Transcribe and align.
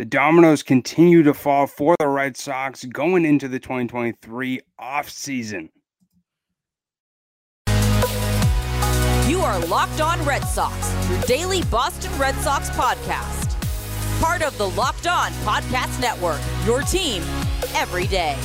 The 0.00 0.06
dominoes 0.06 0.62
continue 0.62 1.22
to 1.24 1.34
fall 1.34 1.66
for 1.66 1.94
the 1.98 2.08
Red 2.08 2.34
Sox 2.34 2.86
going 2.86 3.26
into 3.26 3.48
the 3.48 3.58
2023 3.58 4.60
offseason. 4.80 5.68
You 9.28 9.40
are 9.40 9.58
Locked 9.66 10.00
On 10.00 10.18
Red 10.24 10.44
Sox, 10.44 10.94
your 11.10 11.20
daily 11.24 11.62
Boston 11.64 12.18
Red 12.18 12.34
Sox 12.36 12.70
podcast. 12.70 13.60
Part 14.22 14.40
of 14.40 14.56
the 14.56 14.70
Locked 14.70 15.06
On 15.06 15.32
Podcast 15.44 16.00
Network, 16.00 16.40
your 16.64 16.80
team 16.80 17.22
every 17.74 18.06
day. 18.06 18.38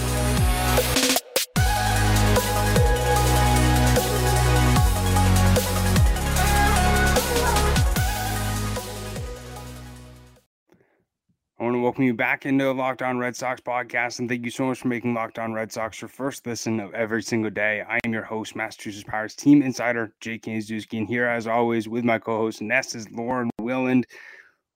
I 11.58 11.64
want 11.64 11.76
to 11.76 11.80
welcome 11.80 12.04
you 12.04 12.14
back 12.14 12.45
into 12.45 12.70
Locked 12.73 13.02
On 13.02 13.18
Red 13.18 13.34
Sox 13.34 13.62
podcast, 13.62 14.20
and 14.20 14.27
thank 14.27 14.44
you 14.44 14.52
so 14.52 14.66
much 14.66 14.80
for 14.80 14.90
making 14.90 15.13
Locked 15.13 15.40
On 15.40 15.54
Red 15.54 15.72
Sox 15.72 16.02
your 16.02 16.09
first 16.09 16.46
listen 16.46 16.82
of 16.82 16.94
every 16.94 17.23
single 17.23 17.50
day. 17.50 17.82
I 17.88 17.98
am 18.04 18.12
your 18.12 18.26
host, 18.26 18.58
Massachusetts 18.58 19.05
Pirates 19.08 19.36
team 19.36 19.62
insider 19.62 20.13
Jake 20.20 20.44
Kanezdewski, 20.44 20.98
and 20.98 21.08
here, 21.08 21.26
as 21.26 21.48
always, 21.48 21.88
with 21.88 22.04
my 22.04 22.20
co-host 22.20 22.62
Ness 22.62 22.94
is 22.94 23.10
Lauren 23.10 23.49
Willand. 23.62 24.04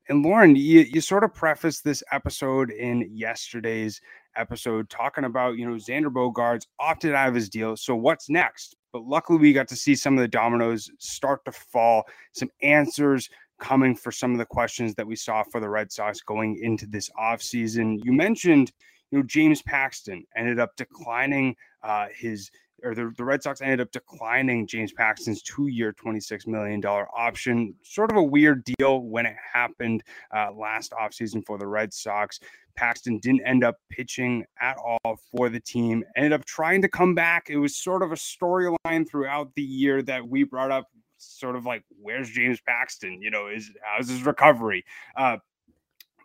And 0.08 0.24
Lauren, 0.24 0.56
you, 0.56 0.80
you 0.80 1.02
sort 1.02 1.26
of 1.26 1.34
prefaced 1.34 1.84
this 1.84 2.02
episode 2.14 2.72
in 2.72 3.10
yesterday's 3.12 4.00
episode 4.38 4.90
talking 4.90 5.26
about, 5.26 5.58
you 5.58 5.70
know, 5.70 5.76
Xander 5.76 6.06
Bogaerts 6.06 6.66
opted 6.80 7.14
out 7.14 7.28
of 7.28 7.36
his 7.36 7.50
deal. 7.50 7.76
So 7.76 7.94
what's 7.94 8.30
next? 8.30 8.78
But 8.94 9.04
luckily, 9.04 9.38
we 9.38 9.52
got 9.52 9.68
to 9.68 9.76
see 9.76 9.96
some 9.96 10.18
of 10.18 10.22
the 10.22 10.30
dominoes 10.30 10.90
start 10.98 11.44
to 11.44 11.52
fall, 11.52 12.06
some 12.32 12.50
answers 12.62 13.30
coming 13.60 13.96
for 13.96 14.12
some 14.12 14.32
of 14.32 14.38
the 14.38 14.46
questions 14.46 14.96
that 14.96 15.06
we 15.06 15.16
saw 15.16 15.44
for 15.44 15.60
the 15.60 15.70
Red 15.70 15.92
Sox 15.92 16.22
going 16.22 16.60
into 16.62 16.88
this 16.88 17.10
offseason. 17.20 18.00
You 18.04 18.14
mentioned, 18.14 18.72
you 19.12 19.20
know, 19.20 19.24
James 19.24 19.62
Paxton 19.62 20.26
ended 20.36 20.60
up 20.60 20.76
declining 20.76 21.56
uh, 21.84 22.08
his 22.16 22.50
or 22.84 22.96
the, 22.96 23.12
the 23.18 23.24
Red 23.24 23.44
Sox 23.44 23.62
ended 23.62 23.82
up 23.82 23.92
declining 23.92 24.66
James 24.66 24.94
Paxton's 24.94 25.42
two-year, 25.42 25.94
$26 25.94 26.48
million 26.48 26.84
option. 26.86 27.74
Sort 27.84 28.12
of 28.12 28.18
a 28.18 28.24
weird 28.24 28.64
deal 28.64 29.02
when 29.02 29.26
it 29.26 29.36
happened 29.54 30.04
uh, 30.34 30.52
last 30.54 30.92
offseason 30.92 31.46
for 31.46 31.58
the 31.58 31.68
Red 31.68 31.94
Sox. 31.94 32.40
Paxton 32.76 33.20
didn't 33.20 33.46
end 33.46 33.64
up 33.64 33.76
pitching 33.90 34.46
at 34.62 34.78
all 34.78 35.20
for 35.36 35.50
the 35.50 35.60
team, 35.60 36.04
ended 36.16 36.32
up 36.32 36.46
trying 36.46 36.82
to 36.82 36.88
come 36.88 37.14
back. 37.14 37.50
It 37.50 37.58
was 37.58 37.76
sort 37.76 38.02
of 38.02 38.12
a 38.12 38.16
storyline 38.16 39.10
throughout 39.10 39.54
the 39.56 39.62
year 39.62 40.02
that 40.04 40.26
we 40.26 40.44
brought 40.44 40.72
up 40.72 40.88
sort 41.20 41.56
of 41.56 41.66
like, 41.66 41.84
where's 42.02 42.30
James 42.30 42.60
Paxton? 42.62 43.22
You 43.22 43.32
know, 43.32 43.48
is 43.48 43.72
how's 43.82 44.10
his 44.10 44.24
recovery? 44.24 44.84
Uh, 45.16 45.38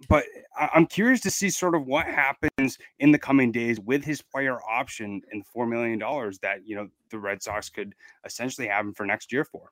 but 0.08 0.24
I'm 0.58 0.86
curious 0.86 1.20
to 1.20 1.30
see 1.30 1.50
sort 1.50 1.74
of 1.74 1.86
what 1.86 2.06
happens 2.06 2.78
in 2.98 3.12
the 3.12 3.18
coming 3.18 3.52
days 3.52 3.80
with 3.80 4.04
his 4.04 4.20
player 4.20 4.58
option 4.68 5.22
and 5.30 5.46
four 5.46 5.66
million 5.66 5.98
dollars 5.98 6.38
that 6.40 6.66
you 6.66 6.76
know 6.76 6.88
the 7.10 7.18
Red 7.18 7.42
Sox 7.42 7.68
could 7.70 7.94
essentially 8.24 8.66
have 8.66 8.84
him 8.84 8.94
for 8.94 9.06
next 9.06 9.32
year 9.32 9.44
for. 9.44 9.70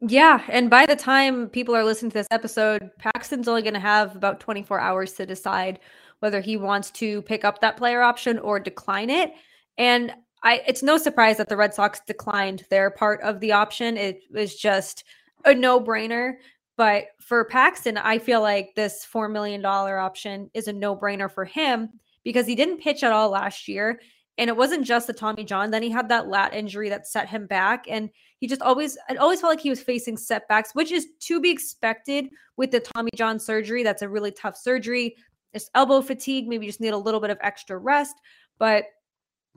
Yeah, 0.00 0.42
and 0.48 0.70
by 0.70 0.86
the 0.86 0.96
time 0.96 1.48
people 1.48 1.74
are 1.74 1.84
listening 1.84 2.10
to 2.12 2.18
this 2.18 2.28
episode, 2.30 2.90
Paxton's 2.98 3.48
only 3.48 3.62
going 3.62 3.74
to 3.74 3.80
have 3.80 4.16
about 4.16 4.40
24 4.40 4.80
hours 4.80 5.12
to 5.14 5.26
decide 5.26 5.80
whether 6.20 6.40
he 6.40 6.56
wants 6.56 6.90
to 6.92 7.20
pick 7.22 7.44
up 7.44 7.60
that 7.60 7.76
player 7.76 8.00
option 8.00 8.38
or 8.38 8.60
decline 8.60 9.10
it. 9.10 9.32
And 9.76 10.12
I 10.42 10.62
it's 10.66 10.82
no 10.82 10.98
surprise 10.98 11.36
that 11.36 11.48
the 11.48 11.56
Red 11.56 11.74
Sox 11.74 12.00
declined 12.06 12.64
their 12.70 12.90
part 12.90 13.20
of 13.22 13.40
the 13.40 13.52
option. 13.52 13.96
It 13.96 14.22
was 14.30 14.56
just 14.56 15.04
a 15.44 15.54
no-brainer. 15.54 16.34
But 16.76 17.08
for 17.20 17.44
Paxton, 17.44 17.98
I 17.98 18.18
feel 18.18 18.40
like 18.40 18.74
this 18.74 19.06
$4 19.12 19.30
million 19.30 19.64
option 19.64 20.50
is 20.54 20.68
a 20.68 20.72
no-brainer 20.72 21.30
for 21.30 21.44
him 21.44 21.90
because 22.24 22.46
he 22.46 22.54
didn't 22.54 22.80
pitch 22.80 23.02
at 23.02 23.12
all 23.12 23.28
last 23.30 23.68
year. 23.68 24.00
And 24.38 24.48
it 24.48 24.56
wasn't 24.56 24.86
just 24.86 25.06
the 25.06 25.12
Tommy 25.12 25.44
John. 25.44 25.70
Then 25.70 25.82
he 25.82 25.90
had 25.90 26.08
that 26.08 26.28
lat 26.28 26.54
injury 26.54 26.88
that 26.88 27.06
set 27.06 27.28
him 27.28 27.46
back. 27.46 27.84
And 27.88 28.08
he 28.38 28.46
just 28.46 28.62
always, 28.62 28.96
it 29.10 29.18
always 29.18 29.40
felt 29.40 29.52
like 29.52 29.60
he 29.60 29.70
was 29.70 29.82
facing 29.82 30.16
setbacks, 30.16 30.74
which 30.74 30.90
is 30.90 31.06
to 31.20 31.40
be 31.40 31.50
expected 31.50 32.30
with 32.56 32.70
the 32.70 32.80
Tommy 32.80 33.10
John 33.14 33.38
surgery. 33.38 33.82
That's 33.82 34.02
a 34.02 34.08
really 34.08 34.32
tough 34.32 34.56
surgery. 34.56 35.16
It's 35.52 35.70
elbow 35.74 36.00
fatigue. 36.00 36.48
Maybe 36.48 36.66
just 36.66 36.80
need 36.80 36.94
a 36.94 36.98
little 36.98 37.20
bit 37.20 37.30
of 37.30 37.38
extra 37.42 37.76
rest. 37.76 38.16
But 38.58 38.84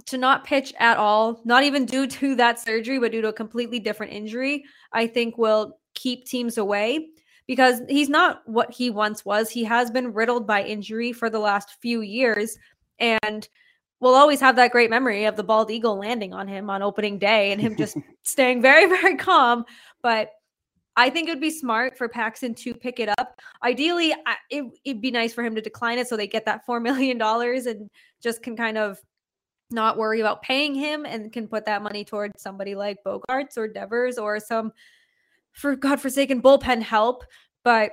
to 0.07 0.17
not 0.17 0.43
pitch 0.43 0.73
at 0.79 0.97
all, 0.97 1.41
not 1.45 1.63
even 1.63 1.85
due 1.85 2.07
to 2.19 2.35
that 2.35 2.59
surgery, 2.59 2.99
but 2.99 3.11
due 3.11 3.21
to 3.21 3.29
a 3.29 3.33
completely 3.33 3.79
different 3.79 4.13
injury, 4.13 4.65
I 4.91 5.07
think 5.07 5.37
will 5.37 5.77
keep 5.93 6.25
teams 6.25 6.57
away 6.57 7.07
because 7.47 7.81
he's 7.87 8.09
not 8.09 8.41
what 8.45 8.71
he 8.71 8.89
once 8.89 9.23
was. 9.23 9.49
He 9.49 9.63
has 9.63 9.91
been 9.91 10.13
riddled 10.13 10.47
by 10.47 10.63
injury 10.63 11.13
for 11.13 11.29
the 11.29 11.39
last 11.39 11.77
few 11.81 12.01
years. 12.01 12.57
And 12.99 13.47
we'll 13.99 14.15
always 14.15 14.39
have 14.39 14.55
that 14.55 14.71
great 14.71 14.89
memory 14.89 15.25
of 15.25 15.35
the 15.35 15.43
bald 15.43 15.71
eagle 15.71 15.97
landing 15.97 16.33
on 16.33 16.47
him 16.47 16.69
on 16.69 16.81
opening 16.81 17.19
day 17.19 17.51
and 17.51 17.61
him 17.61 17.75
just 17.75 17.97
staying 18.23 18.61
very, 18.61 18.85
very 19.01 19.15
calm. 19.15 19.65
But 20.01 20.31
I 20.97 21.09
think 21.09 21.27
it 21.27 21.31
would 21.31 21.41
be 21.41 21.51
smart 21.51 21.97
for 21.97 22.07
Paxton 22.07 22.55
to 22.55 22.73
pick 22.73 22.99
it 22.99 23.09
up. 23.17 23.39
Ideally, 23.63 24.13
it, 24.49 24.63
it'd 24.85 25.01
be 25.01 25.11
nice 25.11 25.33
for 25.33 25.43
him 25.43 25.55
to 25.55 25.61
decline 25.61 25.99
it 25.99 26.07
so 26.07 26.15
they 26.15 26.27
get 26.27 26.45
that 26.45 26.65
$4 26.65 26.81
million 26.81 27.21
and 27.21 27.89
just 28.23 28.41
can 28.41 28.55
kind 28.55 28.77
of 28.77 28.97
not 29.75 29.97
worry 29.97 30.21
about 30.21 30.41
paying 30.41 30.73
him 30.73 31.05
and 31.05 31.31
can 31.31 31.47
put 31.47 31.65
that 31.65 31.83
money 31.83 32.03
towards 32.03 32.41
somebody 32.41 32.73
like 32.73 33.03
Bogaerts 33.05 33.57
or 33.57 33.67
Devers 33.67 34.17
or 34.17 34.39
some 34.39 34.71
for 35.51 35.75
godforsaken 35.75 36.41
bullpen 36.41 36.81
help. 36.81 37.23
But 37.63 37.91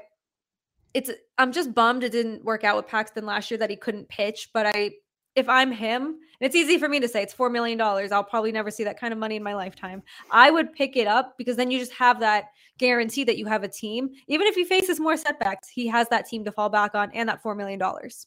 it's 0.95 1.11
I'm 1.39 1.53
just 1.53 1.75
bummed 1.75 2.05
it 2.05 2.13
didn't 2.13 2.45
work 2.45 2.65
out 2.65 2.77
with 2.77 2.87
Paxton 2.87 3.27
last 3.27 3.51
year 3.51 3.59
that 3.59 3.71
he 3.71 3.77
couldn't 3.77 4.09
pitch. 4.09 4.51
But 4.55 4.67
I 4.67 4.93
if 5.35 5.49
I'm 5.49 5.73
him, 5.73 6.19
it's 6.41 6.55
easy 6.55 6.77
for 6.79 6.89
me 6.89 7.01
to 7.01 7.09
say 7.09 7.23
it's 7.23 7.33
four 7.33 7.49
million 7.49 7.79
dollars. 7.79 8.13
I'll 8.13 8.25
probably 8.25 8.53
never 8.53 8.71
see 8.71 8.85
that 8.85 9.01
kind 9.01 9.13
of 9.13 9.19
money 9.19 9.37
in 9.37 9.43
my 9.43 9.55
lifetime. 9.55 10.03
I 10.31 10.51
would 10.51 10.73
pick 10.73 10.97
it 10.97 11.07
up 11.07 11.35
because 11.39 11.57
then 11.57 11.71
you 11.71 11.79
just 11.79 11.93
have 11.93 12.21
that 12.21 12.47
guarantee 12.79 13.25
that 13.25 13.39
you 13.39 13.47
have 13.47 13.63
a 13.63 13.69
team. 13.69 14.11
Even 14.29 14.47
if 14.47 14.55
he 14.55 14.65
faces 14.65 15.01
more 15.01 15.17
setbacks, 15.17 15.69
he 15.69 15.87
has 15.89 16.09
that 16.09 16.27
team 16.27 16.45
to 16.45 16.53
fall 16.53 16.69
back 16.69 16.95
on 16.95 17.11
and 17.13 17.29
that 17.29 17.43
four 17.43 17.55
million 17.55 17.79
dollars. 17.79 18.27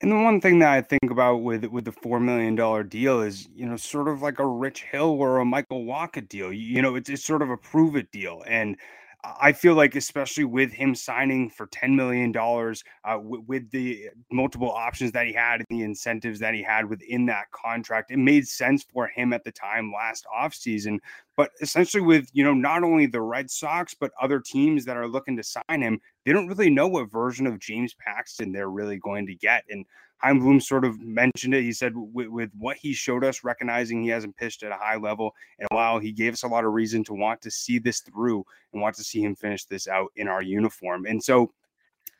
And 0.00 0.12
the 0.12 0.16
one 0.16 0.40
thing 0.40 0.60
that 0.60 0.72
I 0.72 0.80
think 0.82 1.10
about 1.10 1.38
with 1.38 1.64
with 1.66 1.84
the 1.84 1.92
four 1.92 2.20
million 2.20 2.54
dollar 2.54 2.84
deal 2.84 3.20
is, 3.20 3.48
you 3.54 3.66
know, 3.66 3.76
sort 3.76 4.06
of 4.08 4.22
like 4.22 4.38
a 4.38 4.46
Rich 4.46 4.82
Hill 4.84 5.10
or 5.10 5.38
a 5.38 5.44
Michael 5.44 5.84
Wacha 5.84 6.26
deal. 6.28 6.52
You, 6.52 6.76
you 6.76 6.82
know, 6.82 6.94
it's 6.94 7.08
it's 7.10 7.24
sort 7.24 7.42
of 7.42 7.50
a 7.50 7.56
prove 7.56 7.96
it 7.96 8.12
deal, 8.12 8.44
and 8.46 8.76
I 9.24 9.52
feel 9.52 9.74
like, 9.74 9.96
especially 9.96 10.44
with 10.44 10.72
him 10.72 10.94
signing 10.94 11.50
for 11.50 11.66
$10 11.66 11.96
million, 11.96 12.32
uh, 12.36 13.16
w- 13.16 13.44
with 13.48 13.68
the 13.72 14.10
multiple 14.30 14.70
options 14.70 15.10
that 15.12 15.26
he 15.26 15.32
had 15.32 15.64
and 15.68 15.78
the 15.78 15.82
incentives 15.82 16.38
that 16.38 16.54
he 16.54 16.62
had 16.62 16.88
within 16.88 17.26
that 17.26 17.50
contract, 17.50 18.12
it 18.12 18.18
made 18.18 18.46
sense 18.46 18.84
for 18.84 19.08
him 19.08 19.32
at 19.32 19.42
the 19.42 19.50
time 19.50 19.92
last 19.92 20.24
offseason. 20.32 21.00
But 21.36 21.50
essentially, 21.60 22.00
with, 22.00 22.28
you 22.32 22.44
know, 22.44 22.54
not 22.54 22.84
only 22.84 23.06
the 23.06 23.20
Red 23.20 23.50
Sox, 23.50 23.92
but 23.92 24.12
other 24.20 24.38
teams 24.38 24.84
that 24.84 24.96
are 24.96 25.08
looking 25.08 25.36
to 25.36 25.42
sign 25.42 25.82
him, 25.82 26.00
they 26.24 26.32
don't 26.32 26.46
really 26.46 26.70
know 26.70 26.86
what 26.86 27.10
version 27.10 27.46
of 27.48 27.58
James 27.58 27.94
Paxton 27.94 28.52
they're 28.52 28.70
really 28.70 28.98
going 28.98 29.26
to 29.26 29.34
get. 29.34 29.64
And 29.68 29.84
Chaim 30.18 30.40
Bloom 30.40 30.60
sort 30.60 30.84
of 30.84 31.00
mentioned 31.00 31.54
it. 31.54 31.62
He 31.62 31.72
said, 31.72 31.92
with, 31.94 32.28
with, 32.28 32.50
what 32.58 32.76
he 32.76 32.92
showed 32.92 33.24
us, 33.24 33.44
recognizing 33.44 34.02
he 34.02 34.08
hasn't 34.08 34.36
pitched 34.36 34.62
at 34.62 34.72
a 34.72 34.76
high 34.76 34.96
level 34.96 35.32
in 35.58 35.66
a 35.70 35.74
while, 35.74 35.98
he 35.98 36.12
gave 36.12 36.32
us 36.32 36.42
a 36.42 36.48
lot 36.48 36.64
of 36.64 36.72
reason 36.72 37.04
to 37.04 37.14
want 37.14 37.40
to 37.42 37.50
see 37.50 37.78
this 37.78 38.00
through 38.00 38.44
and 38.72 38.82
want 38.82 38.96
to 38.96 39.04
see 39.04 39.22
him 39.22 39.36
finish 39.36 39.64
this 39.64 39.86
out 39.86 40.08
in 40.16 40.28
our 40.28 40.42
uniform. 40.42 41.06
And 41.06 41.22
so, 41.22 41.52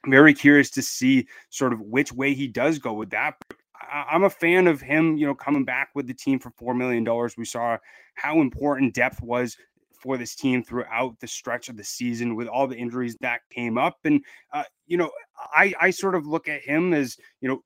I'm 0.05 0.11
very 0.11 0.35
curious 0.35 0.71
to 0.71 0.83
see 0.83 1.27
sort 1.51 1.73
of 1.73 1.81
which 1.81 2.13
way 2.13 2.35
he 2.35 2.47
does 2.47 2.79
go 2.79 2.93
with 2.93 3.11
that. 3.11 3.35
But 3.49 3.59
I'm 3.91 4.25
a 4.25 4.31
fan 4.31 4.67
of 4.67 4.81
him, 4.81 5.17
you 5.17 5.27
know, 5.27 5.35
coming 5.35 5.65
back 5.65 5.91
with 5.95 6.07
the 6.07 6.15
team 6.15 6.39
for 6.39 6.51
$4 6.53 6.77
million. 6.77 7.05
We 7.37 7.45
saw 7.45 7.79
how 8.15 8.41
important 8.41 8.95
depth 8.95 9.23
was 9.23 9.57
for 9.93 10.17
this 10.17 10.35
team 10.35 10.63
throughout 10.63 11.19
the 11.21 11.27
stretch 11.27 11.69
of 11.69 11.77
the 11.77 11.85
season 11.85 12.37
with 12.37 12.47
all 12.47 12.67
the 12.67 12.77
injuries 12.77 13.17
that 13.21 13.41
came 13.51 13.79
up. 13.79 13.99
And, 14.05 14.23
uh, 14.53 14.65
you 14.87 14.97
know, 14.97 15.11
I, 15.53 15.75
I 15.81 15.91
sort 15.91 16.15
of 16.15 16.27
look 16.27 16.49
at 16.49 16.63
him 16.63 16.95
as, 16.95 17.17
you 17.41 17.49
know, 17.49 17.63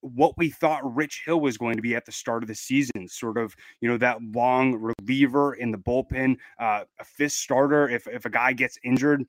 what 0.00 0.36
we 0.36 0.50
thought 0.50 0.94
Rich 0.94 1.22
Hill 1.24 1.40
was 1.40 1.58
going 1.58 1.76
to 1.76 1.82
be 1.82 1.94
at 1.94 2.04
the 2.04 2.12
start 2.12 2.42
of 2.42 2.48
the 2.48 2.54
season, 2.54 3.08
sort 3.08 3.38
of, 3.38 3.54
you 3.80 3.88
know, 3.88 3.98
that 3.98 4.18
long 4.34 4.74
reliever 4.74 5.54
in 5.54 5.70
the 5.70 5.78
bullpen, 5.78 6.36
uh, 6.60 6.84
a 6.98 7.04
fifth 7.04 7.32
starter. 7.32 7.88
If, 7.88 8.06
if 8.06 8.24
a 8.24 8.30
guy 8.30 8.52
gets 8.52 8.78
injured, 8.84 9.24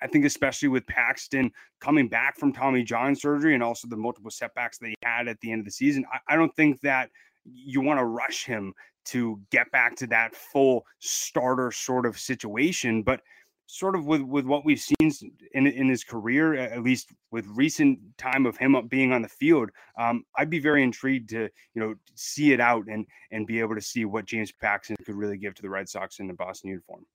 I 0.00 0.06
think 0.06 0.24
especially 0.24 0.68
with 0.68 0.86
Paxton 0.86 1.50
coming 1.80 2.08
back 2.08 2.38
from 2.38 2.52
Tommy 2.52 2.84
John 2.84 3.14
surgery 3.16 3.54
and 3.54 3.62
also 3.62 3.88
the 3.88 3.96
multiple 3.96 4.30
setbacks 4.30 4.78
that 4.78 4.88
he 4.88 4.94
had 5.02 5.28
at 5.28 5.40
the 5.40 5.50
end 5.50 5.60
of 5.60 5.64
the 5.64 5.72
season, 5.72 6.04
I, 6.12 6.34
I 6.34 6.36
don't 6.36 6.54
think 6.54 6.80
that 6.82 7.10
you 7.44 7.80
want 7.80 7.98
to 7.98 8.04
rush 8.04 8.44
him 8.44 8.74
to 9.06 9.40
get 9.50 9.70
back 9.70 9.96
to 9.96 10.06
that 10.06 10.34
full 10.34 10.84
starter 10.98 11.70
sort 11.70 12.06
of 12.06 12.18
situation. 12.18 13.02
But 13.02 13.22
sort 13.68 13.94
of 13.94 14.06
with 14.06 14.22
with 14.22 14.46
what 14.46 14.64
we've 14.64 14.80
seen 14.80 15.12
in 15.52 15.66
in 15.66 15.88
his 15.88 16.02
career, 16.02 16.54
at 16.54 16.82
least 16.82 17.12
with 17.30 17.46
recent 17.48 18.00
time 18.16 18.46
of 18.46 18.56
him 18.56 18.74
being 18.88 19.12
on 19.12 19.22
the 19.22 19.28
field, 19.28 19.70
um, 19.98 20.24
I'd 20.36 20.50
be 20.50 20.58
very 20.58 20.82
intrigued 20.82 21.30
to 21.30 21.48
you 21.74 21.80
know 21.80 21.94
see 22.14 22.52
it 22.52 22.60
out 22.60 22.86
and 22.88 23.06
and 23.30 23.46
be 23.46 23.60
able 23.60 23.76
to 23.76 23.80
see 23.80 24.04
what 24.04 24.24
James 24.24 24.50
Paxton 24.50 24.96
could 25.04 25.14
really 25.14 25.38
give 25.38 25.54
to 25.54 25.62
the 25.62 25.70
Red 25.70 25.88
Sox 25.88 26.18
in 26.18 26.26
the 26.26 26.34
Boston 26.34 26.70
uniform. 26.70 27.06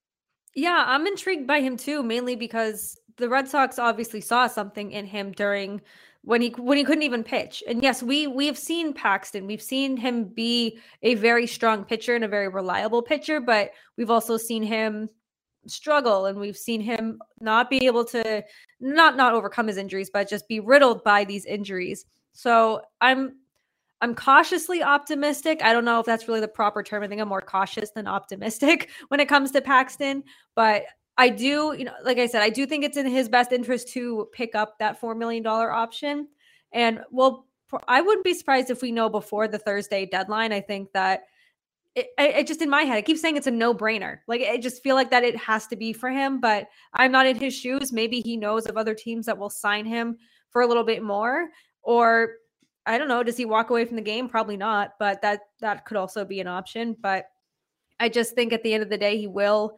Yeah, 0.56 0.84
I'm 0.88 1.08
intrigued 1.08 1.48
by 1.48 1.60
him 1.60 1.76
too, 1.76 2.04
mainly 2.04 2.36
because 2.36 2.98
the 3.18 3.28
Red 3.28 3.48
Sox 3.48 3.80
obviously 3.80 4.22
saw 4.22 4.48
something 4.48 4.92
in 4.92 5.08
him 5.08 5.32
during 5.32 5.82
when 6.22 6.42
he 6.42 6.50
when 6.50 6.78
he 6.78 6.84
couldn't 6.84 7.04
even 7.04 7.24
pitch. 7.24 7.64
And 7.68 7.82
yes, 7.82 8.04
we 8.04 8.28
we 8.28 8.46
have 8.46 8.60
seen 8.60 8.94
Paxton. 8.94 9.48
We've 9.48 9.62
seen 9.62 9.98
him 9.98 10.26
be 10.26 10.80
a 11.02 11.16
very 11.16 11.48
strong 11.48 11.84
pitcher 11.84 12.14
and 12.14 12.24
a 12.24 12.28
very 12.28 12.48
reliable 12.48 13.02
pitcher, 13.02 13.42
but 13.42 13.72
we've 13.98 14.12
also 14.12 14.38
seen 14.38 14.62
him 14.62 15.10
struggle 15.68 16.25
and 16.25 16.39
we've 16.39 16.57
seen 16.57 16.81
him 16.81 17.19
not 17.39 17.69
be 17.69 17.86
able 17.86 18.06
to 18.06 18.44
not 18.80 19.15
not 19.15 19.33
overcome 19.33 19.68
his 19.68 19.77
injuries, 19.77 20.10
but 20.12 20.30
just 20.30 20.48
be 20.48 20.60
riddled 20.60 21.04
by 21.04 21.24
these 21.24 21.45
injuries. 21.45 22.06
So, 22.33 22.81
I'm 23.01 23.36
I'm 24.01 24.15
cautiously 24.15 24.83
optimistic. 24.83 25.63
I 25.63 25.71
don't 25.71 25.86
know 25.86 26.01
if 26.01 26.06
that's 26.06 26.27
really 26.27 26.42
the 26.42 26.48
proper 26.48 26.83
term. 26.83 27.04
I 27.04 27.07
think 27.07 27.21
I'm 27.21 27.30
more 27.30 27.42
cautious 27.42 27.92
than 27.92 28.06
optimistic 28.06 28.89
when 29.07 29.21
it 29.21 29.30
comes 29.30 29.51
to 29.51 29.62
Paxton, 29.62 30.24
but 30.56 30.83
I 31.18 31.30
do, 31.30 31.75
you 31.77 31.86
know, 31.86 31.94
like 32.04 32.18
I 32.18 32.25
said, 32.25 32.42
I 32.42 32.50
do 32.50 32.65
think 32.65 32.83
it's 32.83 32.98
in 32.98 33.06
his 33.06 33.30
best 33.30 33.51
interest 33.51 33.88
to 33.89 34.27
pick 34.33 34.56
up 34.56 34.80
that 34.80 35.00
$4 35.00 35.15
million 35.15 35.45
option. 35.45 36.27
And 36.71 37.01
well, 37.12 37.45
I 37.88 38.01
wouldn't 38.01 38.25
be 38.25 38.33
surprised 38.33 38.69
if 38.69 38.81
we 38.81 38.92
know 38.92 39.10
before 39.10 39.48
the 39.48 39.60
Thursday 39.60 40.06
deadline. 40.06 40.51
I 40.51 40.62
think 40.62 40.92
that 40.94 41.24
it, 41.95 42.07
it 42.18 42.48
just 42.48 42.62
in 42.62 42.69
my 42.69 42.84
head, 42.84 42.98
I 42.98 43.01
keep 43.01 43.18
saying 43.18 43.38
it's 43.38 43.48
a 43.48 43.51
no 43.51 43.74
brainer. 43.74 44.19
Like 44.28 44.42
I 44.42 44.57
just 44.57 44.81
feel 44.81 44.95
like 44.95 45.12
that 45.12 45.24
it 45.24 45.38
has 45.38 45.68
to 45.68 45.75
be 45.75 45.94
for 45.94 46.10
him, 46.10 46.40
but 46.40 46.68
I'm 46.94 47.12
not 47.12 47.28
in 47.28 47.38
his 47.38 47.54
shoes. 47.54 47.94
Maybe 47.94 48.22
he 48.22 48.38
knows 48.38 48.66
of 48.66 48.78
other 48.78 48.95
teams 48.95 49.25
that 49.28 49.38
will 49.38 49.50
sign 49.50 49.86
him 49.86 50.18
for 50.50 50.62
a 50.62 50.68
little 50.68 50.84
bit 50.84 51.04
more, 51.04 51.50
or 51.81 52.36
I 52.86 52.98
don't 52.98 53.07
know. 53.07 53.24
Does 53.24 53.38
he 53.38 53.45
walk 53.45 53.69
away 53.69 53.86
from 53.86 53.95
the 53.95 54.01
game? 54.01 54.28
Probably 54.28 54.57
not, 54.57 54.94
but 55.00 55.22
that 55.22 55.42
that 55.62 55.86
could 55.86 55.98
also 55.98 56.25
be 56.25 56.40
an 56.40 56.48
option. 56.48 56.95
But 57.00 57.25
I 58.00 58.10
just 58.10 58.34
think 58.34 58.54
at 58.54 58.63
the 58.63 58.74
end 58.74 58.84
of 58.84 58.89
the 58.89 58.98
day, 58.98 59.18
he 59.18 59.28
will 59.28 59.78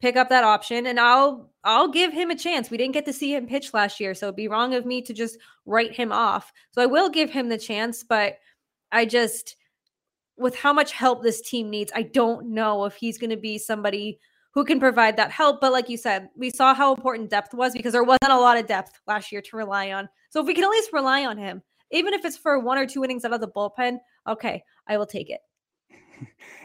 pick 0.00 0.16
up 0.16 0.28
that 0.28 0.44
option 0.44 0.86
and 0.86 1.00
I'll 1.00 1.50
I'll 1.64 1.88
give 1.88 2.12
him 2.12 2.30
a 2.30 2.36
chance. 2.36 2.70
We 2.70 2.76
didn't 2.76 2.94
get 2.94 3.06
to 3.06 3.12
see 3.12 3.34
him 3.34 3.46
pitch 3.46 3.72
last 3.72 4.00
year, 4.00 4.14
so 4.14 4.26
it'd 4.26 4.36
be 4.36 4.48
wrong 4.48 4.74
of 4.74 4.86
me 4.86 5.02
to 5.02 5.14
just 5.14 5.38
write 5.66 5.94
him 5.94 6.12
off. 6.12 6.52
So 6.72 6.82
I 6.82 6.86
will 6.86 7.08
give 7.08 7.30
him 7.30 7.48
the 7.48 7.58
chance, 7.58 8.04
but 8.04 8.38
I 8.92 9.06
just 9.06 9.56
with 10.38 10.56
how 10.56 10.72
much 10.72 10.92
help 10.92 11.22
this 11.22 11.40
team 11.40 11.70
needs, 11.70 11.92
I 11.94 12.02
don't 12.02 12.48
know 12.48 12.84
if 12.84 12.94
he's 12.94 13.18
going 13.18 13.30
to 13.30 13.36
be 13.36 13.58
somebody 13.58 14.18
who 14.54 14.64
can 14.64 14.80
provide 14.80 15.16
that 15.16 15.30
help. 15.30 15.60
But 15.60 15.72
like 15.72 15.88
you 15.88 15.96
said, 15.96 16.28
we 16.36 16.50
saw 16.50 16.74
how 16.74 16.94
important 16.94 17.30
depth 17.30 17.54
was 17.54 17.72
because 17.72 17.92
there 17.92 18.04
wasn't 18.04 18.32
a 18.32 18.38
lot 18.38 18.58
of 18.58 18.66
depth 18.66 19.00
last 19.06 19.30
year 19.30 19.42
to 19.42 19.56
rely 19.56 19.92
on. 19.92 20.08
So 20.30 20.40
if 20.40 20.46
we 20.46 20.54
can 20.54 20.64
at 20.64 20.70
least 20.70 20.92
rely 20.92 21.24
on 21.24 21.36
him, 21.36 21.62
even 21.90 22.12
if 22.12 22.24
it's 22.24 22.36
for 22.36 22.58
one 22.58 22.78
or 22.78 22.86
two 22.86 23.04
innings 23.04 23.24
out 23.24 23.32
of 23.32 23.40
the 23.40 23.48
bullpen, 23.48 23.98
okay, 24.26 24.62
I 24.86 24.96
will 24.96 25.06
take 25.06 25.30
it 25.30 25.40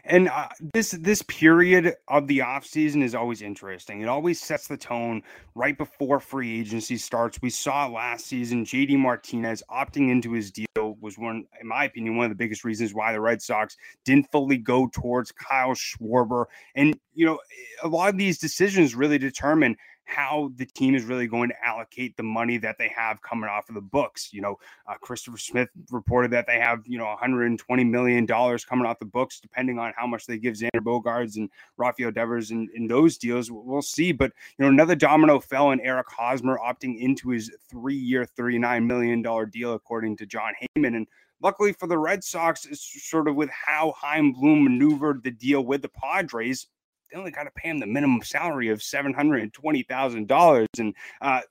and 0.05 0.29
uh, 0.29 0.50
this 0.73 0.91
this 0.91 1.21
period 1.23 1.95
of 2.07 2.27
the 2.27 2.39
offseason 2.39 3.03
is 3.03 3.15
always 3.15 3.41
interesting. 3.41 4.01
It 4.01 4.07
always 4.07 4.41
sets 4.41 4.67
the 4.67 4.77
tone 4.77 5.23
right 5.55 5.77
before 5.77 6.19
free 6.19 6.59
agency 6.59 6.97
starts. 6.97 7.39
We 7.41 7.50
saw 7.50 7.88
last 7.88 8.25
season 8.25 8.65
jd 8.65 8.97
martinez 8.97 9.63
opting 9.69 10.09
into 10.09 10.31
his 10.31 10.51
deal 10.51 10.97
was 11.00 11.17
one 11.17 11.45
in 11.61 11.67
my 11.67 11.85
opinion 11.85 12.17
one 12.17 12.25
of 12.25 12.31
the 12.31 12.35
biggest 12.35 12.63
reasons 12.63 12.94
why 12.94 13.11
the 13.11 13.21
red 13.21 13.41
sox 13.41 13.77
didn't 14.05 14.31
fully 14.31 14.57
go 14.57 14.88
towards 14.94 15.31
kyle 15.31 15.73
schwarber. 15.73 16.45
And 16.75 16.97
you 17.13 17.25
know 17.25 17.39
a 17.83 17.88
lot 17.88 18.09
of 18.09 18.17
these 18.17 18.38
decisions 18.38 18.95
really 18.95 19.17
determine 19.17 19.75
how 20.05 20.51
the 20.55 20.65
team 20.65 20.95
is 20.95 21.05
really 21.05 21.27
going 21.27 21.50
to 21.50 21.65
allocate 21.65 22.15
the 22.17 22.23
money 22.23 22.57
that 22.57 22.77
they 22.77 22.89
have 22.89 23.21
coming 23.21 23.50
off 23.50 23.69
of 23.69 23.75
the 23.75 23.81
books. 23.81 24.33
You 24.33 24.41
know, 24.41 24.59
uh, 24.88 24.95
Christopher 25.01 25.38
Smith 25.38 25.69
reported 25.91 26.31
that 26.31 26.45
they 26.47 26.59
have, 26.59 26.83
you 26.85 26.97
know, 26.97 27.05
120 27.05 27.83
million 27.83 28.25
dollars 28.25 28.65
coming 28.65 28.85
off 28.85 29.00
the 29.00 29.05
books, 29.05 29.39
depending 29.39 29.79
on 29.79 29.94
how 29.95 30.05
much 30.05 30.25
they 30.25 30.38
give 30.38 30.55
Xander 30.55 30.81
Bogaerts 30.81 31.38
and 31.38 31.50
Rafael 31.77 32.11
Devers 32.11 32.51
in, 32.51 32.69
in 32.75 32.88
those 32.88 33.17
deals. 33.17 33.50
We'll 33.51 33.81
see. 33.81 34.11
But 34.11 34.31
you 34.57 34.63
know, 34.63 34.69
another 34.69 34.95
domino 34.95 35.39
fell 35.39 35.71
in 35.71 35.79
Eric 35.81 36.07
Hosmer 36.09 36.57
opting 36.57 37.00
into 37.00 37.29
his 37.29 37.51
three-year, 37.69 38.25
39 38.25 38.85
million 38.85 39.21
dollar 39.21 39.45
deal, 39.45 39.73
according 39.73 40.17
to 40.17 40.25
Jon 40.25 40.53
Heyman. 40.61 40.95
And 40.95 41.07
luckily 41.41 41.73
for 41.73 41.88
the 41.88 41.97
Red 41.97 42.23
Sox, 42.23 42.65
it's 42.65 43.03
sort 43.03 43.27
of 43.27 43.35
with 43.35 43.50
how 43.50 43.94
Chaim 43.97 44.33
Bloom 44.33 44.63
maneuvered 44.63 45.23
the 45.23 45.31
deal 45.31 45.61
with 45.61 45.81
the 45.81 45.89
Padres 45.89 46.67
they 47.13 47.19
only 47.19 47.31
got 47.31 47.44
to 47.44 47.51
pay 47.51 47.69
him 47.69 47.80
the 47.80 47.86
minimum 47.86 48.21
salary 48.24 48.69
of 48.69 48.81
seven 48.81 49.13
hundred 49.13 49.44
and 49.44 49.54
twenty 49.54 49.83
thousand 49.83 50.27
dollars, 50.27 50.68
and 50.80 50.95
uh, 51.21 51.42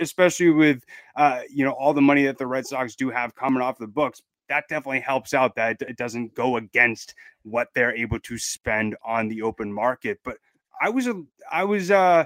especially 0.00 0.50
with 0.50 0.82
uh, 1.16 1.42
you 1.50 1.64
know 1.64 1.72
all 1.72 1.92
the 1.92 2.00
money 2.00 2.24
that 2.24 2.38
the 2.38 2.46
Red 2.46 2.66
Sox 2.66 2.94
do 2.94 3.10
have 3.10 3.34
coming 3.34 3.62
off 3.62 3.78
the 3.78 3.86
books, 3.86 4.22
that 4.48 4.64
definitely 4.68 5.00
helps 5.00 5.34
out. 5.34 5.54
That 5.56 5.82
it 5.82 5.96
doesn't 5.96 6.34
go 6.34 6.56
against 6.56 7.14
what 7.42 7.68
they're 7.74 7.94
able 7.94 8.18
to 8.20 8.38
spend 8.38 8.96
on 9.04 9.28
the 9.28 9.42
open 9.42 9.72
market. 9.72 10.20
But 10.24 10.38
I 10.80 10.88
was 10.88 11.08
I 11.52 11.64
was 11.64 11.90
uh, 11.90 12.24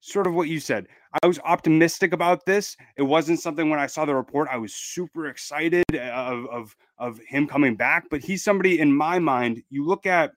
sort 0.00 0.26
of 0.26 0.34
what 0.34 0.48
you 0.48 0.58
said. 0.58 0.86
I 1.22 1.26
was 1.28 1.38
optimistic 1.44 2.12
about 2.12 2.44
this. 2.44 2.76
It 2.96 3.02
wasn't 3.02 3.40
something 3.40 3.70
when 3.70 3.78
I 3.78 3.86
saw 3.86 4.04
the 4.04 4.14
report 4.14 4.48
I 4.50 4.58
was 4.58 4.74
super 4.74 5.28
excited 5.28 5.84
uh, 5.94 5.98
of 5.98 6.46
of 6.46 6.76
of 6.98 7.20
him 7.28 7.46
coming 7.46 7.76
back. 7.76 8.06
But 8.10 8.22
he's 8.22 8.42
somebody 8.42 8.80
in 8.80 8.92
my 8.92 9.20
mind. 9.20 9.62
You 9.70 9.86
look 9.86 10.06
at 10.06 10.32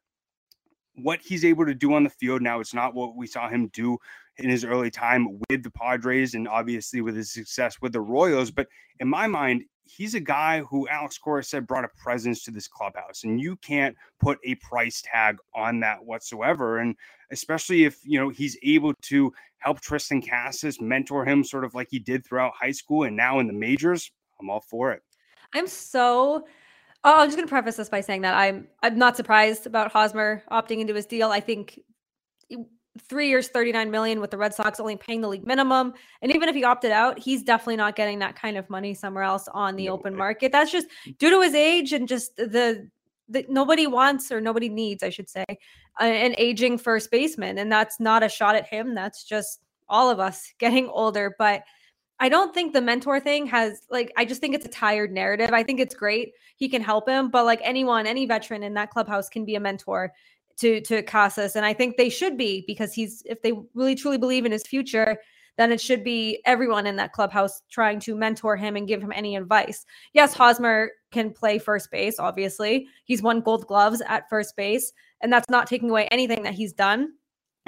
what 1.04 1.22
he's 1.22 1.46
able 1.46 1.66
to 1.66 1.74
do 1.74 1.94
on 1.94 2.04
the 2.04 2.10
field 2.10 2.42
now. 2.42 2.60
It's 2.60 2.74
not 2.74 2.94
what 2.94 3.16
we 3.16 3.28
saw 3.28 3.50
him 3.50 3.68
do 3.74 3.98
in 4.38 4.50
his 4.50 4.64
early 4.64 4.90
time 4.90 5.40
with 5.50 5.64
the 5.64 5.72
Padres 5.72 6.34
and 6.34 6.48
obviously 6.48 7.02
with 7.02 7.16
his 7.16 7.32
success 7.32 7.78
with 7.82 7.94
the 7.94 8.02
Royals. 8.02 8.52
But 8.52 8.68
in 9.00 9.08
my 9.08 9.28
mind, 9.28 9.64
he's 9.84 10.14
a 10.14 10.20
guy 10.20 10.62
who 10.62 10.88
Alex 10.88 11.18
Cora 11.18 11.44
said 11.44 11.68
brought 11.68 11.84
a 11.84 11.90
presence 12.02 12.44
to 12.44 12.52
this 12.52 12.68
clubhouse, 12.68 13.24
and 13.24 13.40
you 13.40 13.56
can't 13.58 13.96
put 14.20 14.40
a 14.44 14.56
price 14.56 15.02
tag 15.04 15.38
on 15.56 15.80
that 15.82 16.04
whatsoever. 16.04 16.80
And 16.80 16.96
especially 17.32 17.84
if 17.84 18.00
you 18.04 18.20
know 18.20 18.30
he's 18.30 18.58
able 18.64 18.94
to 19.04 19.34
help 19.58 19.82
Triston 19.82 20.28
Casas 20.28 20.80
mentor 20.80 21.26
him, 21.26 21.44
sort 21.44 21.66
of 21.66 21.74
like 21.74 21.88
he 21.90 22.00
did 22.00 22.26
throughout 22.26 22.54
high 22.56 22.72
school 22.72 23.04
and 23.04 23.16
now 23.16 23.40
in 23.40 23.48
the 23.48 23.54
majors, 23.54 24.12
I'm 24.40 24.50
all 24.50 24.62
for 24.62 24.92
it. 24.92 25.02
I'm 25.54 25.68
so 25.68 26.46
Oh, 27.04 27.22
I'm 27.22 27.28
just 27.28 27.38
going 27.38 27.48
to 27.48 27.52
preface 27.52 27.78
this 27.78 27.90
by 27.90 28.02
saying 28.02 28.22
that 28.22 28.36
I'm 28.36 28.68
I'm 28.84 28.98
not 28.98 29.16
surprised 29.16 29.66
about 29.66 29.92
Hosmer 29.92 30.44
opting 30.52 30.80
into 30.80 30.94
his 30.94 31.06
deal. 31.06 31.30
I 31.30 31.40
think 31.40 31.80
three 33.08 33.30
years, 33.30 33.48
39 33.48 33.92
million 33.92 34.20
with 34.20 34.32
the 34.32 34.38
Red 34.38 34.54
Sox 34.54 34.80
only 34.80 34.98
paying 34.98 35.22
the 35.22 35.28
league 35.28 35.46
minimum. 35.46 35.94
And 36.22 36.34
even 36.36 36.50
if 36.50 36.56
he 36.56 36.64
opted 36.64 36.92
out, 36.92 37.18
he's 37.18 37.44
definitely 37.44 37.78
not 37.78 37.96
getting 37.96 38.20
that 38.20 38.36
kind 38.36 38.58
of 38.58 38.70
money 38.70 38.94
somewhere 38.94 39.24
else 39.24 39.48
on 39.54 39.76
the 39.76 39.86
no 39.86 39.94
open 39.94 40.14
way. 40.14 40.18
market. 40.18 40.52
That's 40.52 40.72
just 40.72 40.88
due 41.18 41.30
to 41.30 41.42
his 41.42 41.56
age 41.56 41.94
and 41.94 42.08
just 42.08 42.36
the 42.36 42.90
that 43.30 43.50
nobody 43.50 43.86
wants 43.86 44.32
or 44.32 44.42
nobody 44.42 44.70
needs, 44.70 45.04
I 45.04 45.10
should 45.10 45.30
say, 45.30 45.46
an 46.00 46.34
aging 46.38 46.80
first 46.80 47.12
baseman. 47.12 47.60
And 47.60 47.72
that's 47.72 48.00
not 48.00 48.24
a 48.24 48.30
shot 48.30 48.56
at 48.56 48.68
him. 48.68 48.96
That's 48.96 49.24
just 49.24 49.62
all 49.88 50.10
of 50.10 50.20
us 50.20 50.52
getting 50.58 50.88
older. 50.90 51.36
But 51.38 51.64
I 52.20 52.30
don't 52.30 52.54
think 52.54 52.74
the 52.74 52.82
mentor 52.82 53.20
thing 53.20 53.46
has 53.48 53.82
like 53.90 54.12
I 54.18 54.26
just 54.26 54.42
think 54.42 54.54
it's 54.54 54.66
a 54.66 54.70
tired 54.70 55.12
narrative. 55.12 55.52
I 55.54 55.64
think 55.64 55.80
it's 55.80 55.96
great. 55.96 56.34
He 56.58 56.68
can 56.68 56.82
help 56.82 57.08
him, 57.08 57.30
but 57.30 57.46
like 57.46 57.62
anyone, 57.64 58.06
any 58.06 58.26
veteran 58.26 58.64
in 58.64 58.74
that 58.74 58.90
clubhouse 58.90 59.30
can 59.30 59.46
be 59.46 59.56
a 59.56 59.60
mentor 59.60 60.12
to 60.58 60.82
to 60.82 61.02
Casas 61.04 61.56
and 61.56 61.66
I 61.66 61.74
think 61.74 61.96
they 61.96 62.10
should 62.10 62.38
be 62.38 62.64
because 62.68 62.94
he's 62.94 63.24
if 63.26 63.42
they 63.42 63.54
really 63.74 63.96
truly 63.96 64.18
believe 64.18 64.46
in 64.46 64.52
his 64.52 64.68
future, 64.68 65.18
then 65.60 65.72
it 65.72 65.82
should 65.82 66.04
be 66.04 66.42
everyone 66.46 66.88
in 66.88 66.96
that 66.98 67.12
clubhouse 67.14 67.62
trying 67.70 68.00
to 68.00 68.16
mentor 68.16 68.56
him 68.56 68.76
and 68.76 68.88
give 68.88 69.02
him 69.02 69.12
any 69.14 69.36
advice. 69.36 69.86
Yes, 70.14 70.34
Hosmer 70.34 70.92
can 71.12 71.32
play 71.32 71.60
first 71.60 71.92
base, 71.92 72.18
obviously. 72.18 72.88
He's 73.04 73.22
won 73.22 73.42
gold 73.42 73.68
gloves 73.68 74.02
at 74.08 74.30
first 74.30 74.56
base, 74.56 74.94
and 75.22 75.32
that's 75.32 75.50
not 75.50 75.68
taking 75.68 75.90
away 75.90 76.08
anything 76.12 76.44
that 76.44 76.54
he's 76.54 76.72
done. 76.72 77.14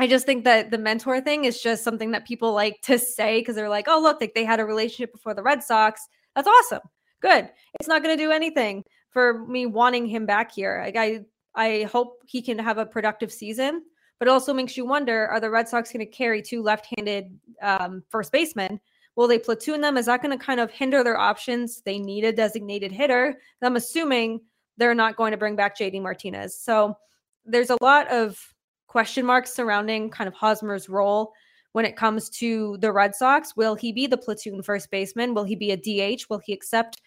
I 0.01 0.07
just 0.07 0.25
think 0.25 0.45
that 0.45 0.71
the 0.71 0.79
mentor 0.79 1.21
thing 1.21 1.45
is 1.45 1.61
just 1.61 1.83
something 1.83 2.09
that 2.09 2.25
people 2.25 2.53
like 2.53 2.81
to 2.85 2.97
say 2.97 3.39
because 3.39 3.53
they're 3.53 3.69
like, 3.69 3.85
oh, 3.87 4.01
look, 4.01 4.19
like 4.19 4.33
they 4.33 4.43
had 4.43 4.59
a 4.59 4.65
relationship 4.65 5.11
before 5.11 5.35
the 5.35 5.43
Red 5.43 5.61
Sox. 5.61 6.07
That's 6.35 6.47
awesome. 6.47 6.81
Good. 7.21 7.47
It's 7.79 7.87
not 7.87 8.01
going 8.01 8.17
to 8.17 8.23
do 8.23 8.31
anything 8.31 8.83
for 9.11 9.45
me 9.45 9.67
wanting 9.67 10.07
him 10.07 10.25
back 10.25 10.53
here. 10.53 10.81
Like 10.83 10.95
I, 10.95 11.25
I 11.53 11.83
hope 11.83 12.17
he 12.25 12.41
can 12.41 12.57
have 12.57 12.79
a 12.79 12.85
productive 12.85 13.31
season, 13.31 13.83
but 14.17 14.27
it 14.27 14.31
also 14.31 14.55
makes 14.55 14.75
you 14.75 14.87
wonder: 14.87 15.27
Are 15.27 15.39
the 15.39 15.51
Red 15.51 15.69
Sox 15.69 15.91
going 15.91 16.03
to 16.03 16.11
carry 16.11 16.41
two 16.41 16.63
left-handed 16.63 17.37
um, 17.61 18.01
first 18.09 18.31
basemen? 18.31 18.79
Will 19.15 19.27
they 19.27 19.37
platoon 19.37 19.81
them? 19.81 19.97
Is 19.97 20.07
that 20.07 20.23
going 20.23 20.35
to 20.35 20.43
kind 20.43 20.59
of 20.59 20.71
hinder 20.71 21.03
their 21.03 21.19
options? 21.19 21.83
They 21.85 21.99
need 21.99 22.23
a 22.23 22.33
designated 22.33 22.91
hitter. 22.91 23.37
I'm 23.61 23.75
assuming 23.75 24.41
they're 24.77 24.95
not 24.95 25.15
going 25.15 25.29
to 25.29 25.37
bring 25.37 25.55
back 25.55 25.77
JD 25.77 26.01
Martinez. 26.01 26.57
So 26.57 26.97
there's 27.45 27.69
a 27.69 27.77
lot 27.81 28.07
of 28.07 28.50
question 28.91 29.25
marks 29.25 29.53
surrounding 29.53 30.09
kind 30.09 30.27
of 30.27 30.33
Hosmer's 30.33 30.89
role 30.89 31.31
when 31.71 31.85
it 31.85 31.95
comes 31.95 32.29
to 32.29 32.77
the 32.81 32.91
Red 32.91 33.15
Sox. 33.15 33.55
Will 33.55 33.73
he 33.73 33.93
be 33.93 34.05
the 34.05 34.17
platoon 34.17 34.61
first 34.61 34.91
baseman? 34.91 35.33
Will 35.33 35.45
he 35.45 35.55
be 35.55 35.71
a 35.71 35.77
DH? 35.77 36.23
Will 36.29 36.41
he 36.43 36.51
accept 36.51 37.01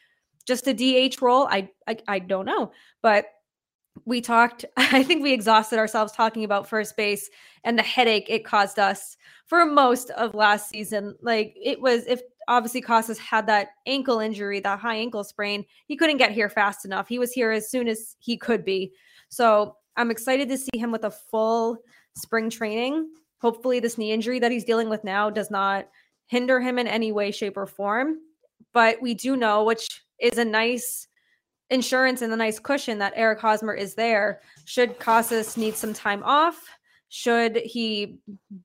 just 0.47 0.67
a 0.67 0.73
DH 0.73 1.21
role? 1.21 1.47
I 1.51 1.69
I, 1.87 1.99
I 2.09 2.19
don't 2.21 2.47
know, 2.47 2.73
but 3.03 3.27
we 4.07 4.21
talked 4.21 4.65
i 4.77 5.05
think 5.05 5.23
we 5.23 5.33
exhausted 5.33 5.79
ourselves 5.79 6.13
talking 6.13 6.43
about 6.43 6.69
first 6.69 6.97
base 6.97 7.31
and 7.63 7.79
the 7.79 7.83
headache 7.83 8.27
it 8.29 8.45
caused 8.45 8.77
us 8.77 9.17
for 9.47 9.65
most 9.65 10.11
of 10.11 10.35
last 10.35 10.69
season 10.69 11.15
like 11.23 11.55
it 11.63 11.81
was 11.81 12.05
if 12.09 12.21
obviously 12.49 12.81
Casas 12.81 13.19
had 13.19 13.47
that 13.47 13.69
ankle 13.87 14.19
injury 14.19 14.59
that 14.59 14.81
high 14.81 14.97
ankle 14.97 15.23
sprain 15.23 15.65
he 15.87 15.97
couldn't 15.97 16.17
get 16.17 16.33
here 16.33 16.49
fast 16.49 16.85
enough 16.85 17.07
he 17.07 17.21
was 17.21 17.33
here 17.33 17.53
as 17.53 17.71
soon 17.71 17.87
as 17.87 18.17
he 18.19 18.37
could 18.37 18.65
be 18.65 18.93
so 19.29 19.77
I'm 19.97 20.11
excited 20.11 20.49
to 20.49 20.59
see 20.59 20.77
him 20.77 20.91
with 20.91 21.05
a 21.05 21.11
full 21.11 21.79
spring 22.17 22.51
training. 22.51 23.09
Hopefully, 23.41 23.81
this 23.81 23.99
knee 23.99 24.13
injury 24.13 24.39
that 24.39 24.51
he's 24.51 24.65
dealing 24.65 24.89
with 24.89 25.05
now 25.05 25.31
does 25.31 25.51
not 25.51 25.89
hinder 26.27 26.61
him 26.61 26.79
in 26.79 26.87
any 26.87 27.13
way, 27.13 27.31
shape, 27.31 27.57
or 27.57 27.67
form. 27.67 28.19
But 28.73 29.01
we 29.01 29.15
do 29.15 29.37
know, 29.37 29.65
which 29.65 29.87
is 30.19 30.39
a 30.39 30.45
nice 30.45 31.07
insurance 31.71 32.23
and 32.23 32.33
a 32.33 32.37
nice 32.37 32.59
cushion 32.59 32.99
that 32.99 33.13
Eric 33.17 33.41
Hosmer 33.41 33.75
is 33.75 33.95
there. 33.95 34.41
Should 34.65 34.99
Casas 34.99 35.57
need 35.57 35.75
some 35.77 35.93
time 35.93 36.23
off? 36.25 36.61
Should 37.09 37.57
he 37.57 38.19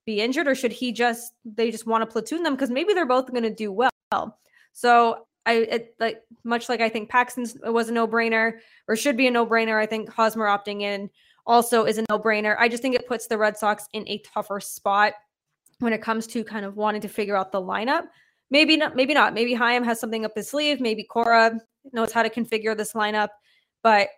be 0.06 0.20
injured 0.20 0.48
or 0.48 0.54
should 0.54 0.72
he 0.72 0.92
just 0.92 1.32
they 1.44 1.70
just 1.70 1.86
want 1.86 2.02
to 2.02 2.06
platoon 2.06 2.42
them 2.42 2.54
because 2.54 2.70
maybe 2.70 2.94
they're 2.94 3.06
both 3.06 3.30
going 3.30 3.44
to 3.44 3.54
do 3.54 3.72
well. 3.72 4.38
So 4.72 5.26
I 5.50 5.54
it, 5.54 5.94
like 5.98 6.22
much 6.44 6.68
like 6.68 6.80
I 6.80 6.88
think 6.88 7.08
Paxton 7.08 7.46
was 7.64 7.88
a 7.88 7.92
no-brainer 7.92 8.58
or 8.86 8.96
should 8.96 9.16
be 9.16 9.26
a 9.26 9.30
no-brainer. 9.30 9.80
I 9.80 9.86
think 9.86 10.08
Hosmer 10.08 10.46
opting 10.46 10.82
in 10.82 11.10
also 11.46 11.84
is 11.84 11.98
a 11.98 12.04
no-brainer. 12.08 12.56
I 12.58 12.68
just 12.68 12.82
think 12.82 12.94
it 12.94 13.08
puts 13.08 13.26
the 13.26 13.36
Red 13.36 13.56
Sox 13.56 13.86
in 13.92 14.06
a 14.08 14.18
tougher 14.18 14.60
spot 14.60 15.14
when 15.80 15.92
it 15.92 16.02
comes 16.02 16.26
to 16.28 16.44
kind 16.44 16.64
of 16.64 16.76
wanting 16.76 17.00
to 17.00 17.08
figure 17.08 17.36
out 17.36 17.50
the 17.50 17.60
lineup. 17.60 18.04
Maybe 18.50 18.76
not, 18.76 18.94
maybe 18.94 19.14
not. 19.14 19.34
Maybe 19.34 19.54
Chaim 19.54 19.82
has 19.84 19.98
something 19.98 20.24
up 20.24 20.32
his 20.34 20.48
sleeve. 20.48 20.80
Maybe 20.80 21.04
Cora 21.04 21.58
knows 21.92 22.12
how 22.12 22.22
to 22.22 22.30
configure 22.30 22.76
this 22.76 22.92
lineup. 22.92 23.28
But 23.82 24.08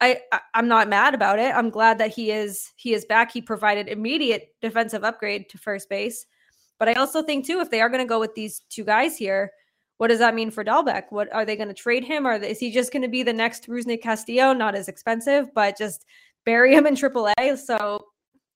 I, 0.00 0.20
I 0.32 0.40
am 0.54 0.68
not 0.68 0.88
mad 0.88 1.14
about 1.14 1.38
it. 1.38 1.54
I'm 1.54 1.70
glad 1.70 1.98
that 1.98 2.14
he 2.14 2.30
is 2.30 2.72
he 2.76 2.94
is 2.94 3.04
back. 3.04 3.32
He 3.32 3.40
provided 3.40 3.88
immediate 3.88 4.54
defensive 4.60 5.02
upgrade 5.02 5.48
to 5.50 5.58
first 5.58 5.88
base. 5.88 6.26
But 6.78 6.88
I 6.88 6.92
also 6.94 7.22
think 7.22 7.46
too, 7.46 7.58
if 7.60 7.70
they 7.70 7.80
are 7.80 7.88
going 7.88 8.04
to 8.04 8.08
go 8.08 8.20
with 8.20 8.34
these 8.36 8.60
two 8.68 8.84
guys 8.84 9.16
here, 9.16 9.50
what 9.98 10.08
does 10.08 10.20
that 10.20 10.34
mean 10.34 10.50
for 10.50 10.64
Dalbec? 10.64 11.04
What 11.10 11.32
are 11.32 11.44
they 11.44 11.56
going 11.56 11.68
to 11.68 11.74
trade 11.74 12.04
him? 12.04 12.26
Or 12.26 12.34
is 12.34 12.58
he 12.58 12.70
just 12.70 12.92
going 12.92 13.02
to 13.02 13.08
be 13.08 13.22
the 13.22 13.32
next 13.32 13.68
Rusney 13.68 14.00
Castillo? 14.00 14.52
Not 14.52 14.74
as 14.74 14.88
expensive, 14.88 15.52
but 15.54 15.76
just 15.76 16.06
bury 16.44 16.74
him 16.74 16.86
in 16.86 16.94
AAA. 16.94 17.58
So 17.58 18.06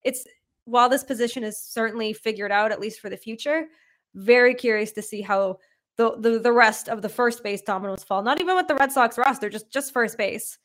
it's 0.05 0.25
while 0.65 0.89
this 0.89 1.05
position 1.05 1.43
is 1.43 1.59
certainly 1.59 2.13
figured 2.13 2.53
out, 2.53 2.71
at 2.71 2.81
least 2.81 3.01
for 3.01 3.11
the 3.11 3.17
future, 3.17 3.67
very 4.15 4.55
curious 4.55 4.93
to 4.93 5.03
see 5.03 5.21
how 5.21 5.59
the, 5.97 6.17
the, 6.19 6.39
the 6.39 6.53
rest 6.53 6.89
of 6.89 7.03
the 7.03 7.09
first 7.09 7.43
base 7.43 7.61
dominoes 7.63 8.05
fall. 8.05 8.23
Not 8.23 8.41
even 8.41 8.57
with 8.57 8.69
the 8.69 8.77
Red 8.77 8.93
Sox 8.93 9.19
roster, 9.19 9.51
just 9.51 9.71
just 9.71 9.93
first 9.93 10.17
base. 10.17 10.59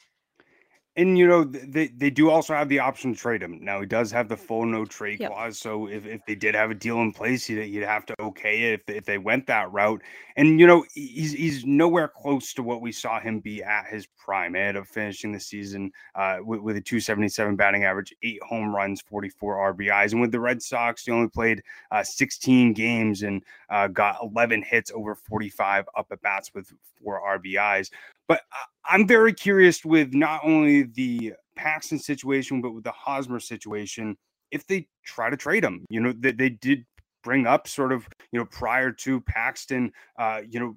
And 0.97 1.15
you 1.15 1.27
know 1.27 1.43
they, 1.43 1.89
they 1.89 2.09
do 2.09 2.31
also 2.31 2.55
have 2.55 2.69
the 2.69 2.79
option 2.79 3.13
to 3.13 3.19
trade 3.19 3.43
him. 3.43 3.59
Now 3.63 3.79
he 3.79 3.85
does 3.85 4.11
have 4.11 4.27
the 4.27 4.35
full 4.35 4.65
no 4.65 4.83
trade 4.83 5.19
yep. 5.19 5.31
clause, 5.31 5.59
so 5.59 5.87
if, 5.87 6.07
if 6.07 6.25
they 6.25 6.33
did 6.33 6.55
have 6.55 6.71
a 6.71 6.75
deal 6.75 7.01
in 7.01 7.13
place, 7.13 7.45
he'd, 7.45 7.61
he'd 7.61 7.83
have 7.83 8.07
to 8.07 8.15
okay 8.19 8.63
it 8.63 8.81
if, 8.87 8.95
if 8.95 9.05
they 9.05 9.19
went 9.19 9.45
that 9.45 9.71
route. 9.71 10.01
And 10.37 10.59
you 10.59 10.65
know 10.65 10.85
he's 10.95 11.33
he's 11.33 11.65
nowhere 11.65 12.07
close 12.07 12.51
to 12.55 12.63
what 12.63 12.81
we 12.81 12.91
saw 12.91 13.19
him 13.19 13.39
be 13.39 13.61
at 13.61 13.85
his 13.85 14.07
prime. 14.17 14.55
Ahead 14.55 14.75
of 14.75 14.87
finishing 14.87 15.31
the 15.31 15.39
season 15.39 15.91
uh, 16.15 16.37
with, 16.43 16.61
with 16.61 16.77
a 16.77 16.81
277 16.81 17.55
batting 17.55 17.83
average, 17.83 18.15
eight 18.23 18.41
home 18.41 18.75
runs, 18.75 18.99
44 19.01 19.75
RBIs, 19.75 20.13
and 20.13 20.21
with 20.21 20.31
the 20.31 20.39
Red 20.39 20.63
Sox, 20.63 21.05
he 21.05 21.11
only 21.11 21.29
played 21.29 21.61
uh, 21.91 22.03
16 22.03 22.73
games 22.73 23.21
and 23.21 23.43
uh, 23.69 23.87
got 23.87 24.17
11 24.23 24.63
hits 24.63 24.91
over 24.95 25.13
45 25.13 25.87
up 25.95 26.07
at 26.11 26.21
bats 26.23 26.55
with 26.55 26.73
four 27.03 27.21
RBIs. 27.21 27.91
But 28.27 28.41
I'm 28.85 29.07
very 29.07 29.33
curious 29.33 29.85
with 29.85 30.13
not 30.13 30.41
only 30.43 30.83
the 30.83 31.33
Paxton 31.55 31.99
situation, 31.99 32.61
but 32.61 32.71
with 32.71 32.83
the 32.83 32.91
Hosmer 32.91 33.39
situation, 33.39 34.17
if 34.51 34.65
they 34.67 34.87
try 35.05 35.29
to 35.29 35.37
trade 35.37 35.63
him. 35.63 35.85
You 35.89 36.01
know, 36.01 36.13
they, 36.17 36.31
they 36.31 36.49
did 36.49 36.85
bring 37.23 37.47
up 37.47 37.67
sort 37.67 37.91
of, 37.91 38.07
you 38.31 38.39
know, 38.39 38.45
prior 38.45 38.91
to 38.91 39.21
Paxton, 39.21 39.91
uh, 40.17 40.41
you 40.47 40.59
know, 40.59 40.75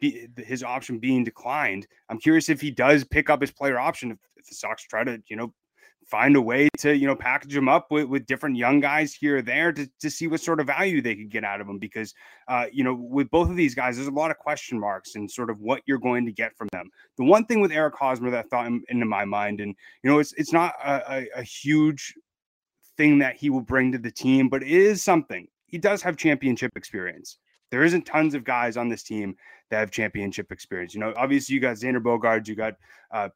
be, 0.00 0.28
his 0.36 0.62
option 0.62 0.98
being 0.98 1.24
declined. 1.24 1.86
I'm 2.08 2.18
curious 2.18 2.48
if 2.48 2.60
he 2.60 2.70
does 2.70 3.04
pick 3.04 3.30
up 3.30 3.40
his 3.40 3.50
player 3.50 3.78
option, 3.78 4.12
if, 4.12 4.18
if 4.36 4.46
the 4.46 4.54
Sox 4.54 4.84
try 4.84 5.04
to, 5.04 5.20
you 5.28 5.36
know, 5.36 5.52
find 6.12 6.36
a 6.36 6.42
way 6.42 6.68
to 6.76 6.94
you 6.94 7.06
know 7.06 7.16
package 7.16 7.54
them 7.54 7.70
up 7.70 7.90
with, 7.90 8.04
with 8.04 8.26
different 8.26 8.54
young 8.54 8.80
guys 8.80 9.14
here 9.14 9.38
or 9.38 9.42
there 9.42 9.72
to, 9.72 9.88
to 9.98 10.10
see 10.10 10.26
what 10.26 10.42
sort 10.42 10.60
of 10.60 10.66
value 10.66 11.00
they 11.00 11.16
could 11.16 11.30
get 11.30 11.42
out 11.42 11.58
of 11.58 11.66
them 11.66 11.78
because 11.78 12.12
uh, 12.48 12.66
you 12.70 12.84
know 12.84 12.92
with 12.92 13.30
both 13.30 13.48
of 13.48 13.56
these 13.56 13.74
guys 13.74 13.96
there's 13.96 14.08
a 14.08 14.10
lot 14.10 14.30
of 14.30 14.36
question 14.36 14.78
marks 14.78 15.14
and 15.14 15.30
sort 15.30 15.48
of 15.48 15.58
what 15.58 15.80
you're 15.86 15.98
going 15.98 16.26
to 16.26 16.32
get 16.32 16.54
from 16.54 16.68
them. 16.70 16.90
The 17.16 17.24
one 17.24 17.46
thing 17.46 17.60
with 17.62 17.72
eric 17.72 17.94
hosmer 17.94 18.30
that 18.30 18.50
thought 18.50 18.66
into 18.66 19.06
my 19.06 19.24
mind 19.24 19.62
and 19.62 19.74
you 20.04 20.10
know 20.10 20.18
it's 20.18 20.34
it's 20.34 20.52
not 20.52 20.74
a, 20.84 21.14
a, 21.14 21.28
a 21.36 21.42
huge 21.42 22.12
thing 22.98 23.18
that 23.20 23.36
he 23.36 23.48
will 23.48 23.62
bring 23.62 23.90
to 23.92 23.98
the 23.98 24.10
team 24.10 24.50
but 24.50 24.62
it 24.62 24.68
is 24.68 25.02
something. 25.02 25.48
He 25.66 25.78
does 25.78 26.02
have 26.02 26.18
championship 26.18 26.72
experience. 26.76 27.38
There 27.70 27.84
isn't 27.84 28.04
tons 28.04 28.34
of 28.34 28.44
guys 28.44 28.76
on 28.76 28.90
this 28.90 29.02
team 29.02 29.34
that 29.70 29.78
have 29.78 29.90
championship 29.90 30.52
experience. 30.52 30.92
You 30.92 31.00
know, 31.00 31.14
obviously 31.16 31.54
you 31.54 31.60
got 31.62 31.76
Xander 31.76 32.02
Bogaerts, 32.02 32.46
you 32.46 32.54
got 32.54 32.74
uh, 33.10 33.30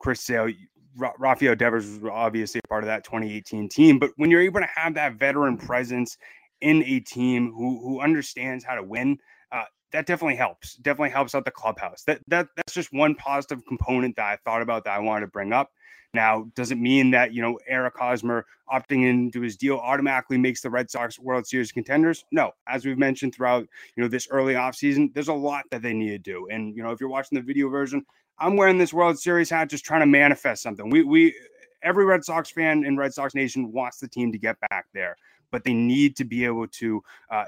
Chris 0.00 0.20
Sale, 0.20 0.50
Rafael 0.96 1.54
Devers 1.54 1.86
was 1.86 2.10
obviously 2.12 2.60
a 2.64 2.68
part 2.68 2.84
of 2.84 2.88
that 2.88 3.04
2018 3.04 3.68
team, 3.68 3.98
but 3.98 4.10
when 4.16 4.30
you're 4.30 4.40
able 4.40 4.60
to 4.60 4.68
have 4.74 4.94
that 4.94 5.14
veteran 5.14 5.56
presence 5.56 6.16
in 6.60 6.82
a 6.84 7.00
team 7.00 7.52
who 7.52 7.80
who 7.80 8.00
understands 8.00 8.64
how 8.64 8.74
to 8.74 8.82
win, 8.82 9.18
uh, 9.52 9.64
that 9.92 10.06
definitely 10.06 10.36
helps. 10.36 10.76
Definitely 10.76 11.10
helps 11.10 11.34
out 11.34 11.44
the 11.44 11.50
clubhouse. 11.50 12.04
That 12.04 12.20
that 12.28 12.48
that's 12.56 12.72
just 12.72 12.92
one 12.92 13.14
positive 13.14 13.64
component 13.66 14.16
that 14.16 14.24
I 14.24 14.38
thought 14.44 14.62
about 14.62 14.84
that 14.84 14.96
I 14.96 15.00
wanted 15.00 15.22
to 15.22 15.30
bring 15.30 15.52
up. 15.52 15.70
Now, 16.14 16.46
does 16.54 16.70
it 16.70 16.78
mean 16.78 17.10
that 17.10 17.34
you 17.34 17.42
know 17.42 17.58
Eric 17.66 17.94
Hosmer 17.98 18.46
opting 18.72 19.08
into 19.08 19.40
his 19.40 19.56
deal 19.56 19.76
automatically 19.76 20.38
makes 20.38 20.62
the 20.62 20.70
Red 20.70 20.90
Sox 20.90 21.18
World 21.18 21.46
Series 21.46 21.72
contenders? 21.72 22.24
No. 22.30 22.52
As 22.68 22.86
we've 22.86 22.98
mentioned 22.98 23.34
throughout 23.34 23.66
you 23.96 24.02
know 24.02 24.08
this 24.08 24.28
early 24.30 24.54
offseason, 24.54 25.12
there's 25.12 25.28
a 25.28 25.34
lot 25.34 25.64
that 25.70 25.82
they 25.82 25.92
need 25.92 26.10
to 26.10 26.18
do. 26.18 26.48
And 26.50 26.74
you 26.76 26.82
know, 26.82 26.92
if 26.92 27.00
you're 27.00 27.10
watching 27.10 27.36
the 27.36 27.42
video 27.42 27.68
version, 27.68 28.06
I'm 28.38 28.56
wearing 28.56 28.78
this 28.78 28.92
World 28.92 29.18
Series 29.18 29.50
hat 29.50 29.70
just 29.70 29.84
trying 29.84 30.00
to 30.00 30.06
manifest 30.06 30.62
something. 30.62 30.90
We 30.90 31.02
we 31.02 31.34
every 31.82 32.04
Red 32.04 32.24
Sox 32.24 32.50
fan 32.50 32.84
in 32.84 32.96
Red 32.96 33.14
Sox 33.14 33.34
Nation 33.34 33.72
wants 33.72 33.98
the 33.98 34.08
team 34.08 34.32
to 34.32 34.38
get 34.38 34.56
back 34.70 34.86
there, 34.92 35.16
but 35.50 35.64
they 35.64 35.74
need 35.74 36.16
to 36.16 36.24
be 36.24 36.44
able 36.44 36.66
to 36.68 37.02
uh, 37.30 37.44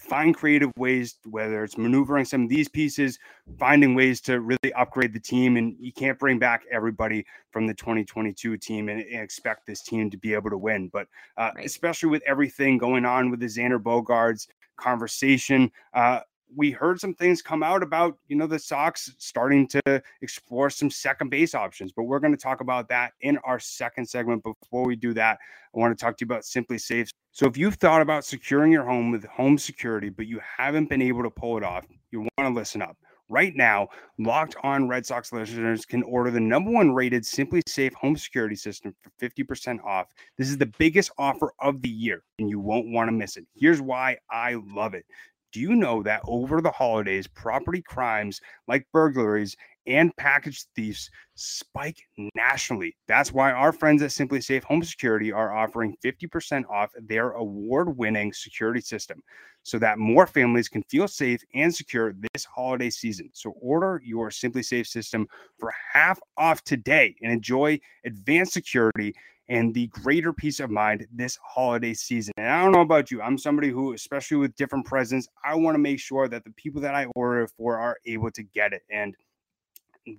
find 0.00 0.34
creative 0.34 0.70
ways, 0.76 1.18
whether 1.24 1.62
it's 1.62 1.76
maneuvering 1.76 2.24
some 2.24 2.44
of 2.44 2.48
these 2.48 2.68
pieces, 2.68 3.18
finding 3.58 3.94
ways 3.94 4.20
to 4.22 4.40
really 4.40 4.72
upgrade 4.76 5.12
the 5.12 5.20
team. 5.20 5.56
And 5.56 5.76
you 5.78 5.92
can't 5.92 6.18
bring 6.18 6.38
back 6.38 6.62
everybody 6.70 7.26
from 7.50 7.66
the 7.66 7.74
2022 7.74 8.56
team 8.56 8.88
and, 8.88 9.00
and 9.02 9.20
expect 9.20 9.66
this 9.66 9.82
team 9.82 10.10
to 10.10 10.16
be 10.16 10.32
able 10.32 10.50
to 10.50 10.58
win. 10.58 10.88
But 10.92 11.06
uh, 11.36 11.50
right. 11.54 11.66
especially 11.66 12.08
with 12.08 12.22
everything 12.26 12.78
going 12.78 13.04
on 13.04 13.30
with 13.30 13.40
the 13.40 13.46
Xander 13.46 13.78
Bogaerts 13.78 14.48
conversation, 14.76 15.70
uh, 15.92 16.20
we 16.54 16.70
heard 16.70 17.00
some 17.00 17.14
things 17.14 17.42
come 17.42 17.62
out 17.62 17.82
about 17.82 18.18
you 18.28 18.36
know 18.36 18.46
the 18.46 18.58
Sox 18.58 19.14
starting 19.18 19.66
to 19.68 20.02
explore 20.22 20.70
some 20.70 20.90
second 20.90 21.30
base 21.30 21.54
options, 21.54 21.92
but 21.92 22.04
we're 22.04 22.20
going 22.20 22.34
to 22.34 22.42
talk 22.42 22.60
about 22.60 22.88
that 22.88 23.12
in 23.20 23.38
our 23.38 23.58
second 23.58 24.08
segment. 24.08 24.42
Before 24.42 24.86
we 24.86 24.96
do 24.96 25.14
that, 25.14 25.38
I 25.74 25.78
want 25.78 25.96
to 25.96 26.02
talk 26.02 26.16
to 26.18 26.24
you 26.24 26.26
about 26.26 26.42
SimpliSafe. 26.42 27.10
So 27.32 27.46
if 27.46 27.56
you've 27.56 27.76
thought 27.76 28.02
about 28.02 28.24
securing 28.24 28.72
your 28.72 28.84
home 28.84 29.10
with 29.10 29.24
home 29.24 29.58
security, 29.58 30.08
but 30.08 30.26
you 30.26 30.40
haven't 30.58 30.88
been 30.88 31.02
able 31.02 31.22
to 31.22 31.30
pull 31.30 31.56
it 31.56 31.64
off, 31.64 31.86
you 32.10 32.20
want 32.20 32.30
to 32.38 32.48
listen 32.48 32.82
up. 32.82 32.96
Right 33.30 33.54
now, 33.54 33.86
locked 34.18 34.56
on 34.64 34.88
Red 34.88 35.06
Sox 35.06 35.32
listeners 35.32 35.86
can 35.86 36.02
order 36.02 36.32
the 36.32 36.40
number 36.40 36.72
one 36.72 36.92
rated 36.92 37.22
SimpliSafe 37.22 37.94
home 37.94 38.16
security 38.16 38.56
system 38.56 38.92
for 39.00 39.10
50% 39.24 39.84
off. 39.84 40.08
This 40.36 40.48
is 40.48 40.58
the 40.58 40.72
biggest 40.78 41.12
offer 41.16 41.52
of 41.60 41.80
the 41.80 41.88
year, 41.88 42.24
and 42.40 42.50
you 42.50 42.58
won't 42.58 42.88
want 42.88 43.06
to 43.06 43.12
miss 43.12 43.36
it. 43.36 43.46
Here's 43.54 43.80
why 43.80 44.18
I 44.32 44.60
love 44.66 44.94
it. 44.94 45.04
Do 45.52 45.60
you 45.60 45.74
know 45.74 46.02
that 46.04 46.20
over 46.26 46.60
the 46.60 46.70
holidays, 46.70 47.26
property 47.26 47.82
crimes 47.82 48.40
like 48.68 48.86
burglaries 48.92 49.56
and 49.86 50.14
package 50.16 50.64
thieves 50.76 51.10
spike 51.34 51.98
nationally? 52.34 52.96
That's 53.08 53.32
why 53.32 53.50
our 53.50 53.72
friends 53.72 54.02
at 54.02 54.10
SimpliSafe 54.10 54.62
Home 54.64 54.82
Security 54.84 55.32
are 55.32 55.52
offering 55.52 55.96
50% 56.04 56.64
off 56.70 56.90
their 56.96 57.32
award 57.32 57.96
winning 57.96 58.32
security 58.32 58.80
system 58.80 59.22
so 59.62 59.78
that 59.78 59.98
more 59.98 60.26
families 60.26 60.68
can 60.68 60.82
feel 60.88 61.08
safe 61.08 61.40
and 61.54 61.74
secure 61.74 62.14
this 62.32 62.44
holiday 62.44 62.90
season. 62.90 63.30
So 63.32 63.50
order 63.60 64.00
your 64.04 64.30
SimpliSafe 64.30 64.86
system 64.86 65.26
for 65.58 65.72
half 65.92 66.20
off 66.36 66.62
today 66.62 67.16
and 67.22 67.32
enjoy 67.32 67.80
advanced 68.04 68.52
security 68.52 69.14
and 69.50 69.74
the 69.74 69.88
greater 69.88 70.32
peace 70.32 70.60
of 70.60 70.70
mind 70.70 71.06
this 71.12 71.36
holiday 71.44 71.92
season. 71.92 72.32
And 72.36 72.46
I 72.46 72.62
don't 72.62 72.72
know 72.72 72.80
about 72.80 73.10
you, 73.10 73.20
I'm 73.20 73.36
somebody 73.36 73.68
who, 73.68 73.92
especially 73.92 74.36
with 74.36 74.54
different 74.54 74.86
presents, 74.86 75.28
I 75.44 75.56
want 75.56 75.74
to 75.74 75.80
make 75.80 75.98
sure 75.98 76.28
that 76.28 76.44
the 76.44 76.52
people 76.52 76.80
that 76.82 76.94
I 76.94 77.06
order 77.16 77.46
for 77.48 77.76
are 77.76 77.98
able 78.06 78.30
to 78.30 78.42
get 78.44 78.72
it. 78.72 78.82
And 78.90 79.14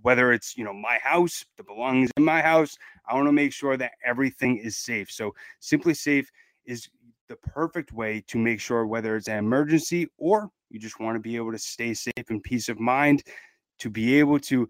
whether 0.04 0.32
it's 0.32 0.56
you 0.56 0.64
know 0.64 0.74
my 0.74 1.00
house 1.02 1.44
the 1.58 1.64
belongings 1.64 2.12
in 2.18 2.24
my 2.24 2.42
house, 2.42 2.78
I 3.10 3.16
want 3.16 3.28
to 3.28 3.34
make 3.34 3.54
sure 3.54 3.78
that 3.78 3.94
everything 4.06 4.58
is 4.58 4.78
safe. 4.78 5.10
So 5.10 5.34
SimpliSafe 5.62 6.28
is 6.66 6.88
the 7.30 7.38
perfect 7.38 7.94
way 7.94 8.24
to 8.28 8.38
make 8.38 8.60
sure 8.60 8.86
whether 8.86 9.16
it's 9.16 9.30
an 9.30 9.38
emergency 9.38 10.08
or 10.18 10.50
you 10.70 10.80
just 10.80 11.00
want 11.00 11.16
to 11.16 11.20
be 11.20 11.38
able 11.38 11.54
to 11.54 11.58
stay 11.58 11.94
safe 11.94 12.30
and 12.30 12.44
peace 12.44 12.68
of 12.68 12.80
mind 12.80 13.24
to 13.80 13.90
be 13.90 14.20
able 14.20 14.40
to 14.40 14.68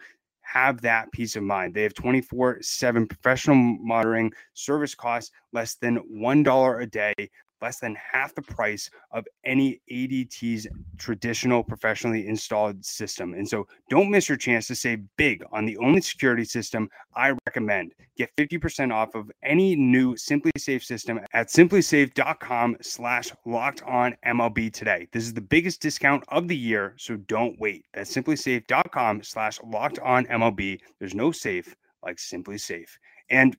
have 0.51 0.81
that 0.81 1.11
peace 1.11 1.35
of 1.35 1.43
mind. 1.43 1.73
They 1.73 1.83
have 1.83 1.93
24 1.93 2.59
7 2.61 3.07
professional 3.07 3.55
monitoring, 3.55 4.33
service 4.53 4.93
costs 4.93 5.31
less 5.53 5.75
than 5.75 5.99
$1 6.13 6.81
a 6.81 6.85
day, 6.87 7.13
less 7.61 7.79
than 7.79 7.95
half 7.95 8.33
the 8.35 8.41
price 8.41 8.89
of 9.11 9.25
any 9.45 9.81
ADT's 9.91 10.67
traditional 10.97 11.63
professionally 11.63 12.27
installed 12.27 12.83
system. 12.83 13.33
And 13.33 13.47
so 13.47 13.67
don't 13.89 14.09
miss 14.09 14.27
your 14.27 14.37
chance 14.37 14.67
to 14.67 14.75
save 14.75 15.03
big 15.17 15.43
on 15.51 15.65
the 15.65 15.77
only 15.77 16.01
security 16.01 16.45
system 16.45 16.89
I 17.15 17.33
recommend. 17.45 17.93
Get 18.17 18.35
50% 18.37 18.93
off 18.93 19.15
of 19.15 19.31
any 19.43 19.75
new 19.75 20.15
SimpliSafe 20.15 20.83
system 20.83 21.19
at 21.33 21.47
simplisafe.com 21.47 22.77
slash 22.81 23.31
locked 23.45 23.83
on 23.83 24.15
MLB 24.25 24.73
today. 24.73 25.07
This 25.11 25.23
is 25.23 25.33
the 25.33 25.41
biggest 25.41 25.81
discount 25.81 26.23
of 26.29 26.47
the 26.47 26.57
year, 26.57 26.95
so 26.97 27.17
don't 27.17 27.59
wait. 27.59 27.85
That's 27.93 28.13
simplisafe.com 28.15 29.23
slash 29.23 29.59
locked 29.65 29.99
on 29.99 30.25
MLB. 30.25 30.79
There's 30.99 31.15
no 31.15 31.31
safe 31.31 31.75
like 32.03 32.17
SimpliSafe. 32.17 32.89
And 33.29 33.55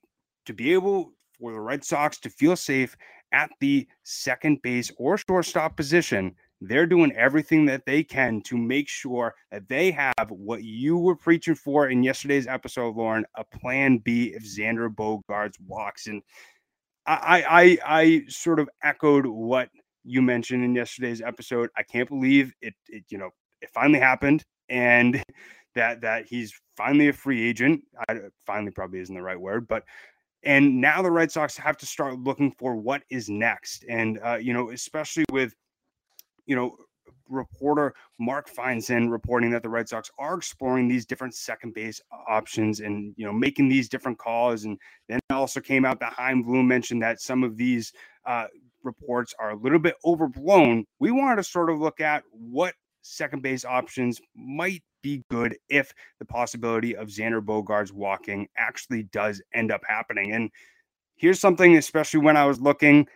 to 0.46 0.52
be 0.52 0.72
able 0.72 1.12
for 1.38 1.52
the 1.52 1.60
Red 1.60 1.84
Sox 1.84 2.18
to 2.20 2.30
feel 2.30 2.56
safe 2.56 2.96
at 3.32 3.50
the 3.60 3.86
second 4.02 4.62
base 4.62 4.90
or 4.96 5.16
shortstop 5.18 5.76
position, 5.76 6.34
they're 6.60 6.86
doing 6.86 7.12
everything 7.16 7.64
that 7.66 7.84
they 7.86 8.04
can 8.04 8.40
to 8.42 8.56
make 8.56 8.88
sure 8.88 9.34
that 9.50 9.68
they 9.68 9.90
have 9.90 10.30
what 10.30 10.62
you 10.62 10.96
were 10.96 11.16
preaching 11.16 11.56
for 11.56 11.88
in 11.88 12.02
yesterday's 12.02 12.46
episode, 12.46 12.94
Lauren, 12.94 13.24
a 13.36 13.44
plan 13.44 13.98
B 13.98 14.32
if 14.34 14.44
Xander 14.44 14.88
Bogaerts 14.88 15.56
walks. 15.66 16.06
And 16.06 16.22
I, 17.04 17.44
I, 17.48 17.78
I 17.84 18.22
sort 18.28 18.60
of 18.60 18.68
echoed 18.84 19.26
what 19.26 19.70
you 20.04 20.22
mentioned 20.22 20.64
in 20.64 20.74
yesterday's 20.74 21.20
episode. 21.20 21.70
I 21.76 21.82
can't 21.82 22.08
believe 22.08 22.52
it, 22.60 22.74
it 22.88 23.04
you 23.08 23.18
know, 23.18 23.30
it 23.60 23.70
finally 23.74 23.98
happened. 23.98 24.44
And 24.68 25.22
that 25.74 26.02
that 26.02 26.26
he's 26.26 26.52
finally 26.76 27.08
a 27.08 27.12
free 27.12 27.48
agent. 27.48 27.82
I, 28.08 28.20
finally 28.46 28.72
probably 28.72 29.00
isn't 29.00 29.14
the 29.14 29.22
right 29.22 29.40
word, 29.40 29.66
but 29.66 29.84
and 30.44 30.80
now 30.80 31.02
the 31.02 31.10
Red 31.10 31.30
Sox 31.30 31.56
have 31.56 31.76
to 31.78 31.86
start 31.86 32.18
looking 32.18 32.52
for 32.52 32.76
what 32.76 33.02
is 33.10 33.28
next. 33.28 33.84
And, 33.88 34.18
uh, 34.24 34.36
you 34.36 34.52
know, 34.52 34.70
especially 34.70 35.24
with, 35.30 35.54
you 36.46 36.56
know, 36.56 36.76
reporter 37.28 37.94
Mark 38.18 38.50
Feinsand 38.50 39.10
reporting 39.10 39.50
that 39.50 39.62
the 39.62 39.68
Red 39.68 39.88
Sox 39.88 40.10
are 40.18 40.36
exploring 40.36 40.88
these 40.88 41.06
different 41.06 41.34
second 41.34 41.74
base 41.74 42.00
options 42.28 42.80
and, 42.80 43.14
you 43.16 43.24
know, 43.24 43.32
making 43.32 43.68
these 43.68 43.88
different 43.88 44.18
calls. 44.18 44.64
And 44.64 44.78
then 45.08 45.20
also 45.30 45.60
came 45.60 45.84
out 45.84 46.00
that 46.00 46.12
Chaim 46.14 46.42
Bloom 46.42 46.68
mentioned 46.68 47.02
that 47.02 47.20
some 47.20 47.42
of 47.42 47.56
these 47.56 47.92
uh, 48.26 48.46
reports 48.82 49.34
are 49.38 49.50
a 49.50 49.56
little 49.56 49.78
bit 49.78 49.94
overblown. 50.04 50.84
We 50.98 51.10
wanted 51.10 51.36
to 51.36 51.44
sort 51.44 51.70
of 51.70 51.78
look 51.78 52.00
at 52.00 52.24
what 52.30 52.74
second 53.02 53.42
base 53.42 53.64
options 53.64 54.20
might 54.34 54.82
be 55.02 55.24
good 55.30 55.56
if 55.68 55.92
the 56.18 56.24
possibility 56.24 56.96
of 56.96 57.08
Xander 57.08 57.44
Bogaerts 57.44 57.92
walking 57.92 58.48
actually 58.56 59.04
does 59.04 59.42
end 59.52 59.70
up 59.70 59.82
happening. 59.86 60.32
And 60.32 60.50
here's 61.16 61.40
something, 61.40 61.76
especially 61.76 62.20
when 62.20 62.36
I 62.36 62.46
was 62.46 62.60
looking, 62.60 63.06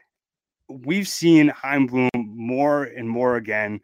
we've 0.69 1.09
seen 1.09 1.49
Chaim 1.49 1.87
Bloom 1.87 2.11
more 2.15 2.85
and 2.85 3.09
more 3.09 3.37
again 3.37 3.81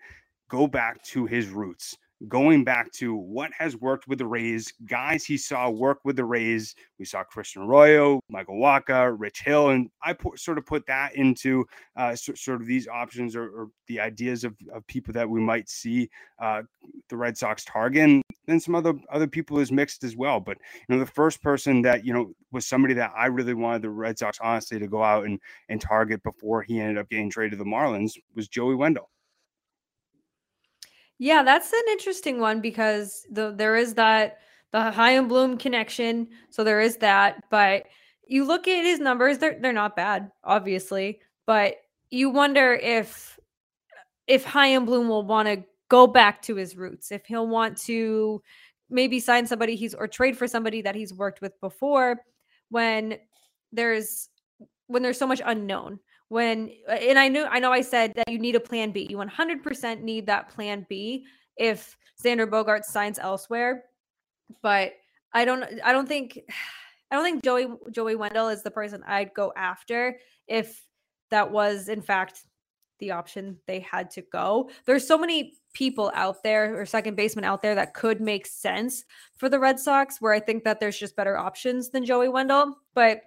go 0.50 0.66
back 0.66 1.02
to 1.04 1.26
his 1.26 1.48
roots 1.48 1.96
going 2.28 2.64
back 2.64 2.90
to 2.92 3.14
what 3.14 3.50
has 3.58 3.76
worked 3.76 4.06
with 4.06 4.18
the 4.18 4.26
Rays, 4.26 4.72
guys 4.86 5.24
he 5.24 5.36
saw 5.36 5.68
work 5.70 5.98
with 6.04 6.16
the 6.16 6.24
Rays. 6.24 6.74
We 6.98 7.04
saw 7.04 7.24
Christian 7.24 7.62
Arroyo, 7.62 8.20
Michael 8.28 8.56
Wacha, 8.56 9.14
Rich 9.18 9.42
Hill, 9.44 9.70
and 9.70 9.90
I 10.02 10.12
put, 10.12 10.38
sort 10.38 10.58
of 10.58 10.66
put 10.66 10.86
that 10.86 11.16
into 11.16 11.64
uh, 11.96 12.14
so, 12.14 12.34
sort 12.34 12.60
of 12.60 12.66
these 12.66 12.86
options 12.86 13.34
or, 13.34 13.48
or 13.48 13.68
the 13.88 14.00
ideas 14.00 14.44
of, 14.44 14.54
of, 14.72 14.86
people 14.86 15.12
that 15.14 15.28
we 15.28 15.40
might 15.40 15.68
see 15.68 16.08
uh, 16.40 16.62
the 17.08 17.16
Red 17.16 17.36
Sox 17.36 17.64
target. 17.64 18.02
And 18.02 18.22
then 18.46 18.60
some 18.60 18.74
other 18.74 18.94
other 19.10 19.26
people 19.26 19.58
is 19.58 19.72
mixed 19.72 20.04
as 20.04 20.16
well. 20.16 20.40
But 20.40 20.58
you 20.88 20.94
know, 20.94 21.00
the 21.00 21.10
first 21.10 21.42
person 21.42 21.82
that 21.82 22.04
you 22.04 22.12
know 22.12 22.32
was 22.52 22.66
somebody 22.66 22.94
that 22.94 23.12
I 23.16 23.26
really 23.26 23.54
wanted 23.54 23.82
the 23.82 23.90
Red 23.90 24.18
Sox 24.18 24.38
honestly 24.40 24.78
to 24.78 24.86
go 24.86 25.02
out 25.02 25.24
and 25.26 25.38
and 25.68 25.80
target 25.80 26.22
before 26.22 26.62
he 26.62 26.80
ended 26.80 26.98
up 26.98 27.08
getting 27.08 27.30
traded 27.30 27.52
to 27.52 27.56
the 27.56 27.68
Marlins 27.68 28.12
was 28.34 28.48
Joey 28.48 28.74
Wendle. 28.74 29.10
Yeah, 31.22 31.44
that's 31.44 31.72
an 31.72 31.84
interesting 31.92 32.40
one 32.40 32.60
because 32.60 33.24
the 33.30 33.52
there 33.52 33.76
is 33.76 33.94
that 33.94 34.38
the 34.72 34.90
Chaim 34.90 35.28
Bloom 35.28 35.56
connection. 35.56 36.26
So 36.50 36.64
there 36.64 36.80
is 36.80 36.96
that, 36.96 37.44
but 37.48 37.84
you 38.26 38.44
look 38.44 38.66
at 38.66 38.82
his 38.82 38.98
numbers, 38.98 39.38
they're 39.38 39.56
they're 39.60 39.72
not 39.72 39.94
bad, 39.94 40.32
obviously. 40.42 41.20
But 41.46 41.76
you 42.10 42.28
wonder 42.28 42.74
if 42.74 43.38
if 44.26 44.44
Chaim 44.44 44.84
Bloom 44.84 45.08
will 45.08 45.22
want 45.22 45.46
to 45.46 45.62
go 45.88 46.08
back 46.08 46.42
to 46.42 46.56
his 46.56 46.76
roots, 46.76 47.12
if 47.12 47.24
he'll 47.24 47.46
want 47.46 47.76
to 47.82 48.42
maybe 48.90 49.20
sign 49.20 49.46
somebody 49.46 49.76
he's 49.76 49.94
or 49.94 50.08
trade 50.08 50.36
for 50.36 50.48
somebody 50.48 50.82
that 50.82 50.96
he's 50.96 51.14
worked 51.14 51.40
with 51.40 51.52
before 51.60 52.18
when 52.70 53.16
there's 53.70 54.28
when 54.88 55.04
there's 55.04 55.20
so 55.20 55.28
much 55.28 55.40
unknown 55.44 56.00
when 56.32 56.70
and 56.88 57.18
I 57.18 57.28
knew 57.28 57.44
I 57.44 57.58
know 57.58 57.70
I 57.70 57.82
said 57.82 58.14
that 58.14 58.26
you 58.30 58.38
need 58.38 58.56
a 58.56 58.60
plan 58.60 58.90
B. 58.90 59.06
You 59.08 59.18
100% 59.18 60.00
need 60.00 60.26
that 60.28 60.48
plan 60.48 60.86
B 60.88 61.26
if 61.58 61.94
Xander 62.24 62.50
Bogart 62.50 62.86
signs 62.86 63.18
elsewhere. 63.18 63.84
But 64.62 64.94
I 65.34 65.44
don't 65.44 65.62
I 65.84 65.92
don't 65.92 66.08
think 66.08 66.40
I 67.10 67.16
don't 67.16 67.24
think 67.24 67.44
Joey 67.44 67.66
Joey 67.90 68.16
Wendle 68.16 68.48
is 68.48 68.62
the 68.62 68.70
person 68.70 69.02
I'd 69.06 69.34
go 69.34 69.52
after 69.56 70.16
if 70.48 70.82
that 71.30 71.50
was 71.50 71.90
in 71.90 72.00
fact 72.00 72.44
the 72.98 73.10
option 73.10 73.58
they 73.66 73.80
had 73.80 74.10
to 74.12 74.22
go. 74.22 74.70
There's 74.86 75.06
so 75.06 75.18
many 75.18 75.58
people 75.74 76.10
out 76.14 76.42
there 76.42 76.80
or 76.80 76.86
second 76.86 77.14
baseman 77.14 77.44
out 77.44 77.60
there 77.60 77.74
that 77.74 77.92
could 77.92 78.22
make 78.22 78.46
sense 78.46 79.04
for 79.36 79.50
the 79.50 79.58
Red 79.58 79.78
Sox 79.78 80.18
where 80.18 80.32
I 80.32 80.40
think 80.40 80.64
that 80.64 80.80
there's 80.80 80.98
just 80.98 81.14
better 81.14 81.36
options 81.36 81.90
than 81.90 82.06
Joey 82.06 82.30
Wendle, 82.30 82.78
but 82.94 83.20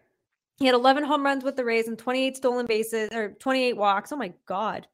he 0.57 0.65
had 0.65 0.75
11 0.75 1.03
home 1.03 1.23
runs 1.23 1.43
with 1.43 1.55
the 1.55 1.65
Rays 1.65 1.87
and 1.87 1.97
28 1.97 2.37
stolen 2.37 2.65
bases 2.65 3.09
or 3.13 3.31
28 3.39 3.75
walks. 3.75 4.11
Oh 4.11 4.15
my 4.15 4.33
God. 4.45 4.87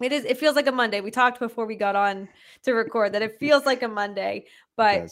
It 0.00 0.12
is, 0.12 0.24
it 0.24 0.38
feels 0.38 0.56
like 0.56 0.66
a 0.66 0.72
Monday. 0.72 1.00
We 1.00 1.10
talked 1.10 1.38
before 1.38 1.66
we 1.66 1.76
got 1.76 1.96
on 1.96 2.28
to 2.64 2.72
record 2.72 3.12
that 3.12 3.22
it 3.22 3.38
feels 3.38 3.66
like 3.66 3.82
a 3.82 3.88
Monday, 3.88 4.46
but 4.76 5.10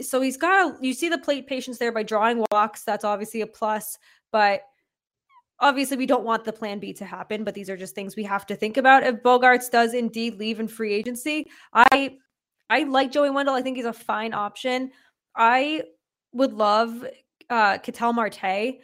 so 0.00 0.20
he's 0.20 0.36
got, 0.36 0.66
a, 0.66 0.84
you 0.84 0.92
see 0.92 1.08
the 1.08 1.18
plate 1.18 1.46
patience 1.46 1.78
there 1.78 1.92
by 1.92 2.02
drawing 2.02 2.44
walks. 2.52 2.82
That's 2.82 3.04
obviously 3.04 3.40
a 3.40 3.46
plus, 3.46 3.98
but 4.32 4.62
obviously 5.60 5.96
we 5.96 6.06
don't 6.06 6.24
want 6.24 6.44
the 6.44 6.52
plan 6.52 6.78
B 6.78 6.92
to 6.94 7.04
happen, 7.04 7.44
but 7.44 7.54
these 7.54 7.70
are 7.70 7.76
just 7.76 7.94
things 7.94 8.16
we 8.16 8.24
have 8.24 8.46
to 8.46 8.56
think 8.56 8.76
about. 8.76 9.04
If 9.04 9.22
Bogaerts 9.22 9.70
does 9.70 9.94
indeed 9.94 10.38
leave 10.38 10.60
in 10.60 10.68
free 10.68 10.92
agency, 10.92 11.48
I, 11.72 12.18
I 12.68 12.84
like 12.84 13.12
Joey 13.12 13.30
Wendle. 13.30 13.54
I 13.54 13.62
think 13.62 13.76
he's 13.76 13.86
a 13.86 13.92
fine 13.92 14.34
option. 14.34 14.90
I 15.36 15.82
would 16.32 16.52
love 16.52 17.04
uh, 17.50 17.78
Ketel 17.78 18.12
Marte. 18.12 18.78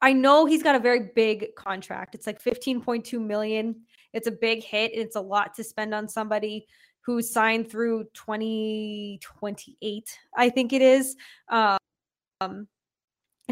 I 0.00 0.12
know 0.12 0.46
he's 0.46 0.62
got 0.62 0.74
a 0.74 0.80
very 0.80 1.10
big 1.14 1.54
contract. 1.56 2.14
It's 2.14 2.26
like 2.26 2.42
15.2 2.42 3.24
million. 3.24 3.76
It's 4.12 4.26
a 4.26 4.32
big 4.32 4.62
hit. 4.62 4.92
and 4.92 5.02
It's 5.02 5.16
a 5.16 5.20
lot 5.20 5.54
to 5.54 5.64
spend 5.64 5.94
on 5.94 6.08
somebody 6.08 6.66
who 7.00 7.22
signed 7.22 7.70
through 7.70 8.04
2028, 8.14 10.18
I 10.36 10.50
think 10.50 10.72
it 10.72 10.82
is. 10.82 11.16
Um, 11.48 11.78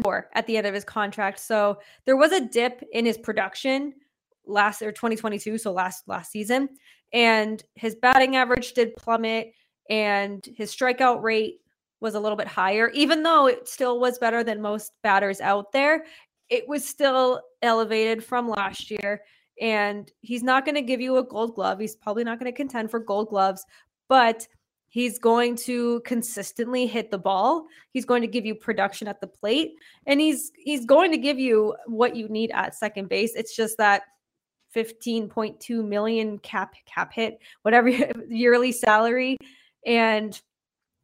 or 0.05 0.29
at 0.33 0.47
the 0.47 0.57
end 0.57 0.67
of 0.67 0.73
his 0.73 0.83
contract. 0.83 1.39
So 1.39 1.79
there 2.05 2.17
was 2.17 2.31
a 2.31 2.45
dip 2.45 2.83
in 2.93 3.05
his 3.05 3.17
production 3.17 3.93
last 4.45 4.81
or 4.81 4.91
2022, 4.91 5.57
so 5.57 5.71
last 5.71 6.07
last 6.07 6.31
season, 6.31 6.69
and 7.13 7.63
his 7.75 7.95
batting 7.95 8.35
average 8.35 8.73
did 8.73 8.95
plummet 8.95 9.53
and 9.89 10.47
his 10.55 10.73
strikeout 10.73 11.21
rate 11.21 11.60
was 12.01 12.15
a 12.15 12.19
little 12.19 12.35
bit 12.35 12.47
higher, 12.47 12.89
even 12.89 13.23
though 13.23 13.47
it 13.47 13.69
still 13.69 13.99
was 13.99 14.17
better 14.17 14.43
than 14.43 14.61
most 14.61 14.91
batters 15.03 15.39
out 15.39 15.71
there. 15.71 16.05
It 16.49 16.67
was 16.67 16.87
still 16.87 17.41
elevated 17.61 18.23
from 18.23 18.49
last 18.49 18.91
year. 18.91 19.21
And 19.61 20.11
he's 20.21 20.43
not 20.43 20.65
going 20.65 20.75
to 20.75 20.81
give 20.81 20.99
you 20.99 21.17
a 21.17 21.23
gold 21.23 21.55
glove. 21.55 21.79
He's 21.79 21.95
probably 21.95 22.23
not 22.23 22.39
going 22.39 22.51
to 22.51 22.55
contend 22.55 22.89
for 22.89 22.99
gold 22.99 23.29
gloves, 23.29 23.63
but 24.09 24.47
he's 24.89 25.19
going 25.19 25.55
to 25.55 26.01
consistently 26.01 26.87
hit 26.87 27.11
the 27.11 27.17
ball. 27.17 27.67
He's 27.91 28.05
going 28.05 28.21
to 28.21 28.27
give 28.27 28.45
you 28.45 28.55
production 28.55 29.07
at 29.07 29.21
the 29.21 29.27
plate. 29.27 29.73
And 30.07 30.19
he's 30.19 30.51
he's 30.55 30.85
going 30.85 31.11
to 31.11 31.17
give 31.17 31.37
you 31.37 31.75
what 31.85 32.15
you 32.15 32.27
need 32.27 32.51
at 32.51 32.75
second 32.75 33.07
base. 33.07 33.33
It's 33.35 33.55
just 33.55 33.77
that 33.77 34.03
15.2 34.75 35.85
million 35.85 36.39
cap 36.39 36.73
cap 36.85 37.13
hit, 37.13 37.39
whatever 37.61 37.89
yearly 38.29 38.71
salary. 38.71 39.37
And 39.85 40.39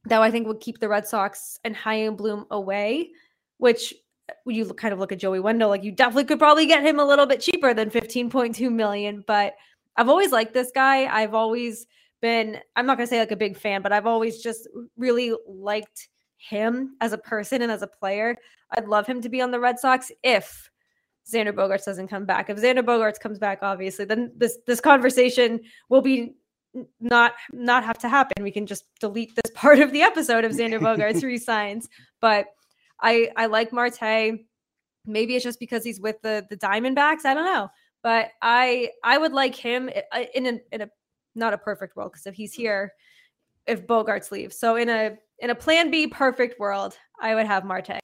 that 0.09 0.21
I 0.21 0.31
think 0.31 0.47
would 0.47 0.59
keep 0.59 0.79
the 0.79 0.89
Red 0.89 1.07
Sox 1.07 1.59
and 1.63 1.75
Chaim 1.75 2.15
Bloom 2.15 2.45
away, 2.51 3.11
which 3.57 3.93
uh, 4.29 4.33
you 4.45 4.65
kind 4.73 4.93
of 4.93 4.99
look 4.99 5.11
at 5.11 5.19
Joey 5.19 5.39
Wendle, 5.39 5.69
like 5.69 5.83
you 5.83 5.91
definitely 5.91 6.25
could 6.25 6.39
probably 6.39 6.65
get 6.65 6.83
him 6.83 6.99
a 6.99 7.05
little 7.05 7.25
bit 7.25 7.41
cheaper 7.41 7.73
than 7.73 7.89
15.2 7.89 8.71
million. 8.71 9.23
But 9.25 9.55
I've 9.95 10.09
always 10.09 10.31
liked 10.31 10.53
this 10.53 10.71
guy. 10.73 11.05
I've 11.05 11.33
always 11.33 11.87
been, 12.21 12.59
I'm 12.75 12.85
not 12.85 12.97
gonna 12.97 13.07
say 13.07 13.19
like 13.19 13.31
a 13.31 13.37
big 13.37 13.57
fan, 13.57 13.81
but 13.81 13.91
I've 13.91 14.07
always 14.07 14.41
just 14.41 14.67
really 14.95 15.33
liked 15.47 16.09
him 16.37 16.95
as 17.01 17.13
a 17.13 17.17
person 17.17 17.61
and 17.61 17.71
as 17.71 17.81
a 17.81 17.87
player. 17.87 18.35
I'd 18.71 18.87
love 18.87 19.07
him 19.07 19.21
to 19.21 19.29
be 19.29 19.41
on 19.41 19.51
the 19.51 19.59
Red 19.59 19.79
Sox 19.79 20.11
if 20.23 20.69
Xander 21.31 21.53
Bogaerts 21.53 21.85
doesn't 21.85 22.07
come 22.07 22.25
back. 22.25 22.49
If 22.49 22.57
Xander 22.57 22.83
Bogaerts 22.83 23.19
comes 23.19 23.39
back, 23.39 23.59
obviously, 23.61 24.05
then 24.05 24.31
this 24.35 24.57
this 24.65 24.79
conversation 24.79 25.59
will 25.89 26.01
be 26.01 26.35
not 26.99 27.33
not 27.51 27.83
have 27.83 27.97
to 27.99 28.09
happen. 28.09 28.43
We 28.43 28.51
can 28.51 28.65
just 28.65 28.85
delete 28.99 29.35
this 29.35 29.51
part 29.55 29.79
of 29.79 29.91
the 29.91 30.01
episode 30.01 30.43
of 30.43 30.51
Xander 30.51 30.79
Bogaerts 30.81 31.23
resigns. 31.23 31.87
But 32.21 32.47
I 33.01 33.31
I 33.35 33.47
like 33.47 33.71
Marte. 33.71 34.39
Maybe 35.05 35.35
it's 35.35 35.43
just 35.43 35.59
because 35.59 35.83
he's 35.83 35.99
with 35.99 36.21
the 36.21 36.45
the 36.49 36.57
Diamondbacks. 36.57 37.25
I 37.25 37.33
don't 37.33 37.45
know. 37.45 37.69
But 38.03 38.29
I 38.41 38.89
I 39.03 39.17
would 39.17 39.33
like 39.33 39.55
him 39.55 39.89
uh, 40.11 40.23
in 40.33 40.45
a 40.47 40.59
in 40.71 40.81
a 40.81 40.89
not 41.35 41.53
a 41.53 41.57
perfect 41.57 41.95
world 41.95 42.11
because 42.11 42.25
if 42.25 42.35
he's 42.35 42.53
here, 42.53 42.93
if 43.65 43.85
Bogaerts 43.85 44.31
leaves. 44.31 44.59
So 44.59 44.75
in 44.75 44.89
a 44.89 45.17
in 45.39 45.49
a 45.49 45.55
plan 45.55 45.91
B 45.91 46.07
perfect 46.07 46.59
world, 46.59 46.97
I 47.21 47.35
would 47.35 47.45
have 47.45 47.63
Marte. 47.63 47.99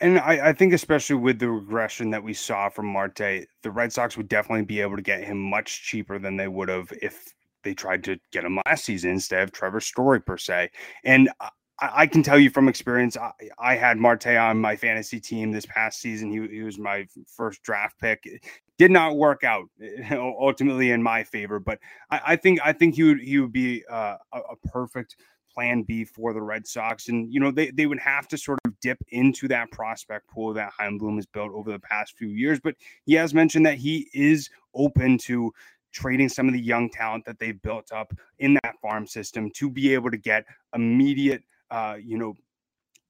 And 0.00 0.18
I, 0.18 0.48
I, 0.48 0.52
think, 0.52 0.74
especially 0.74 1.16
with 1.16 1.38
the 1.38 1.48
regression 1.48 2.10
that 2.10 2.22
we 2.22 2.34
saw 2.34 2.68
from 2.68 2.86
Marte, 2.86 3.46
the 3.62 3.70
Red 3.70 3.92
Sox 3.92 4.16
would 4.16 4.28
definitely 4.28 4.64
be 4.64 4.80
able 4.80 4.96
to 4.96 5.02
get 5.02 5.24
him 5.24 5.40
much 5.40 5.84
cheaper 5.84 6.18
than 6.18 6.36
they 6.36 6.48
would 6.48 6.68
have 6.68 6.92
if 7.00 7.32
they 7.62 7.72
tried 7.72 8.04
to 8.04 8.18
get 8.30 8.44
him 8.44 8.60
last 8.66 8.84
season 8.84 9.10
instead 9.10 9.42
of 9.42 9.52
Trevor 9.52 9.80
Story, 9.80 10.20
per 10.20 10.36
se. 10.36 10.70
And 11.04 11.30
I, 11.40 11.50
I 11.80 12.06
can 12.06 12.22
tell 12.22 12.38
you 12.38 12.50
from 12.50 12.68
experience, 12.68 13.16
I, 13.16 13.32
I, 13.58 13.76
had 13.76 13.96
Marte 13.96 14.26
on 14.28 14.60
my 14.60 14.76
fantasy 14.76 15.18
team 15.18 15.50
this 15.50 15.66
past 15.66 16.00
season. 16.00 16.30
He, 16.30 16.56
he 16.56 16.62
was 16.62 16.78
my 16.78 17.06
first 17.26 17.62
draft 17.62 17.98
pick. 17.98 18.44
Did 18.78 18.90
not 18.90 19.16
work 19.16 19.44
out 19.44 19.64
ultimately 20.12 20.90
in 20.90 21.02
my 21.02 21.24
favor, 21.24 21.58
but 21.58 21.78
I, 22.10 22.20
I 22.28 22.36
think 22.36 22.60
I 22.62 22.72
think 22.72 22.94
he 22.94 23.02
would 23.02 23.20
he 23.20 23.38
would 23.38 23.52
be 23.52 23.82
uh, 23.90 24.16
a, 24.32 24.38
a 24.38 24.56
perfect 24.68 25.16
plan 25.56 25.82
B 25.82 26.04
for 26.04 26.34
the 26.34 26.42
Red 26.42 26.66
Sox. 26.66 27.08
And, 27.08 27.32
you 27.32 27.40
know, 27.40 27.50
they, 27.50 27.70
they 27.70 27.86
would 27.86 27.98
have 27.98 28.28
to 28.28 28.36
sort 28.36 28.58
of 28.66 28.78
dip 28.80 28.98
into 29.08 29.48
that 29.48 29.70
prospect 29.70 30.28
pool 30.28 30.52
that 30.52 30.72
Chaim 30.78 30.98
Bloom 30.98 31.16
has 31.16 31.24
built 31.24 31.50
over 31.54 31.72
the 31.72 31.78
past 31.78 32.16
few 32.18 32.28
years. 32.28 32.60
But 32.62 32.74
he 33.06 33.14
has 33.14 33.32
mentioned 33.32 33.64
that 33.64 33.78
he 33.78 34.10
is 34.12 34.50
open 34.74 35.16
to 35.18 35.50
trading 35.92 36.28
some 36.28 36.46
of 36.46 36.52
the 36.52 36.60
young 36.60 36.90
talent 36.90 37.24
that 37.24 37.38
they've 37.38 37.60
built 37.62 37.90
up 37.90 38.12
in 38.38 38.54
that 38.62 38.74
farm 38.82 39.06
system 39.06 39.50
to 39.52 39.70
be 39.70 39.94
able 39.94 40.10
to 40.10 40.18
get 40.18 40.44
immediate, 40.74 41.42
uh, 41.70 41.96
you 41.98 42.18
know, 42.18 42.34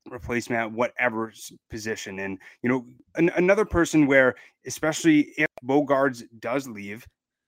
replacement 0.09 0.61
at 0.61 0.71
whatever 0.71 1.33
position. 1.69 2.21
And, 2.21 2.39
you 2.63 2.69
know, 2.69 2.87
an, 3.17 3.31
another 3.35 3.65
person 3.65 4.07
where, 4.07 4.37
especially 4.67 5.33
if 5.37 5.49
Bogaerts 5.65 6.23
does 6.39 6.69
leave, 6.69 7.05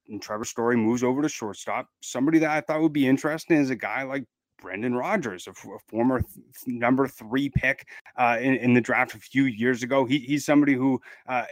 and 0.08 0.20
Trevor 0.20 0.44
Story 0.44 0.76
moves 0.76 1.02
over 1.02 1.22
to 1.22 1.28
shortstop. 1.28 1.86
Somebody 2.00 2.38
that 2.38 2.50
I 2.50 2.62
thought 2.62 2.80
would 2.80 2.94
be 2.94 3.06
interesting 3.06 3.58
is 3.58 3.70
a 3.70 3.76
guy 3.76 4.02
like 4.04 4.24
Brendan 4.60 4.94
Rodgers, 4.94 5.46
a, 5.46 5.50
f- 5.50 5.64
a 5.64 5.78
former 5.88 6.20
th- 6.20 6.66
number 6.66 7.06
three 7.08 7.48
pick 7.48 7.86
uh, 8.16 8.38
in, 8.40 8.56
in, 8.56 8.74
the 8.74 8.80
draft 8.80 9.14
a 9.14 9.18
few 9.18 9.44
years 9.44 9.82
ago. 9.82 10.04
He, 10.04 10.18
he's 10.18 10.44
somebody 10.44 10.74
who, 10.74 11.00
uh, 11.28 11.44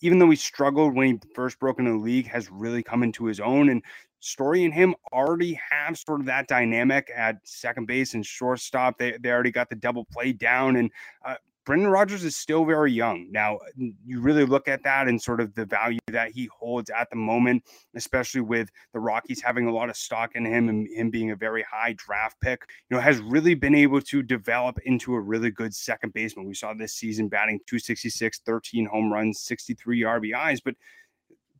even 0.00 0.18
though 0.18 0.30
he 0.30 0.36
struggled 0.36 0.94
when 0.94 1.08
he 1.08 1.20
first 1.34 1.58
broke 1.58 1.78
into 1.78 1.92
the 1.92 1.98
league, 1.98 2.26
has 2.26 2.50
really 2.50 2.82
come 2.82 3.02
into 3.02 3.24
his 3.24 3.40
own. 3.40 3.68
And 3.68 3.82
Story 4.20 4.64
and 4.64 4.74
him 4.74 4.96
already 5.12 5.58
have 5.70 5.96
sort 5.96 6.20
of 6.20 6.26
that 6.26 6.48
dynamic 6.48 7.08
at 7.14 7.36
second 7.44 7.86
base 7.86 8.14
and 8.14 8.26
shortstop. 8.26 8.98
They, 8.98 9.16
they 9.20 9.30
already 9.30 9.52
got 9.52 9.70
the 9.70 9.76
double 9.76 10.04
play 10.04 10.32
down. 10.32 10.76
And 10.76 10.90
uh, 11.24 11.36
Brendan 11.68 11.88
Rodgers 11.88 12.24
is 12.24 12.34
still 12.34 12.64
very 12.64 12.90
young. 12.90 13.30
Now, 13.30 13.56
uh, 13.56 13.88
you 14.06 14.22
really 14.22 14.46
look 14.46 14.68
at 14.68 14.82
that 14.84 15.06
and 15.06 15.20
sort 15.20 15.38
of 15.38 15.54
the 15.54 15.66
value 15.66 15.98
that 16.06 16.30
he 16.30 16.48
holds 16.50 16.88
at 16.88 17.10
the 17.10 17.16
moment, 17.16 17.62
especially 17.94 18.40
with 18.40 18.70
the 18.94 19.00
Rockies 19.00 19.42
having 19.42 19.66
a 19.66 19.70
lot 19.70 19.90
of 19.90 19.96
stock 19.98 20.34
in 20.34 20.46
him 20.46 20.70
and 20.70 20.88
him 20.88 21.10
being 21.10 21.30
a 21.30 21.36
very 21.36 21.62
high 21.70 21.94
draft 21.98 22.40
pick, 22.40 22.62
you 22.88 22.96
know, 22.96 23.02
has 23.02 23.20
really 23.20 23.54
been 23.54 23.74
able 23.74 24.00
to 24.00 24.22
develop 24.22 24.78
into 24.86 25.12
a 25.12 25.20
really 25.20 25.50
good 25.50 25.74
second 25.74 26.14
baseman. 26.14 26.48
We 26.48 26.54
saw 26.54 26.72
this 26.72 26.94
season 26.94 27.28
batting 27.28 27.60
266, 27.66 28.40
13 28.46 28.86
home 28.86 29.12
runs, 29.12 29.40
63 29.40 30.00
RBIs, 30.00 30.60
but 30.64 30.74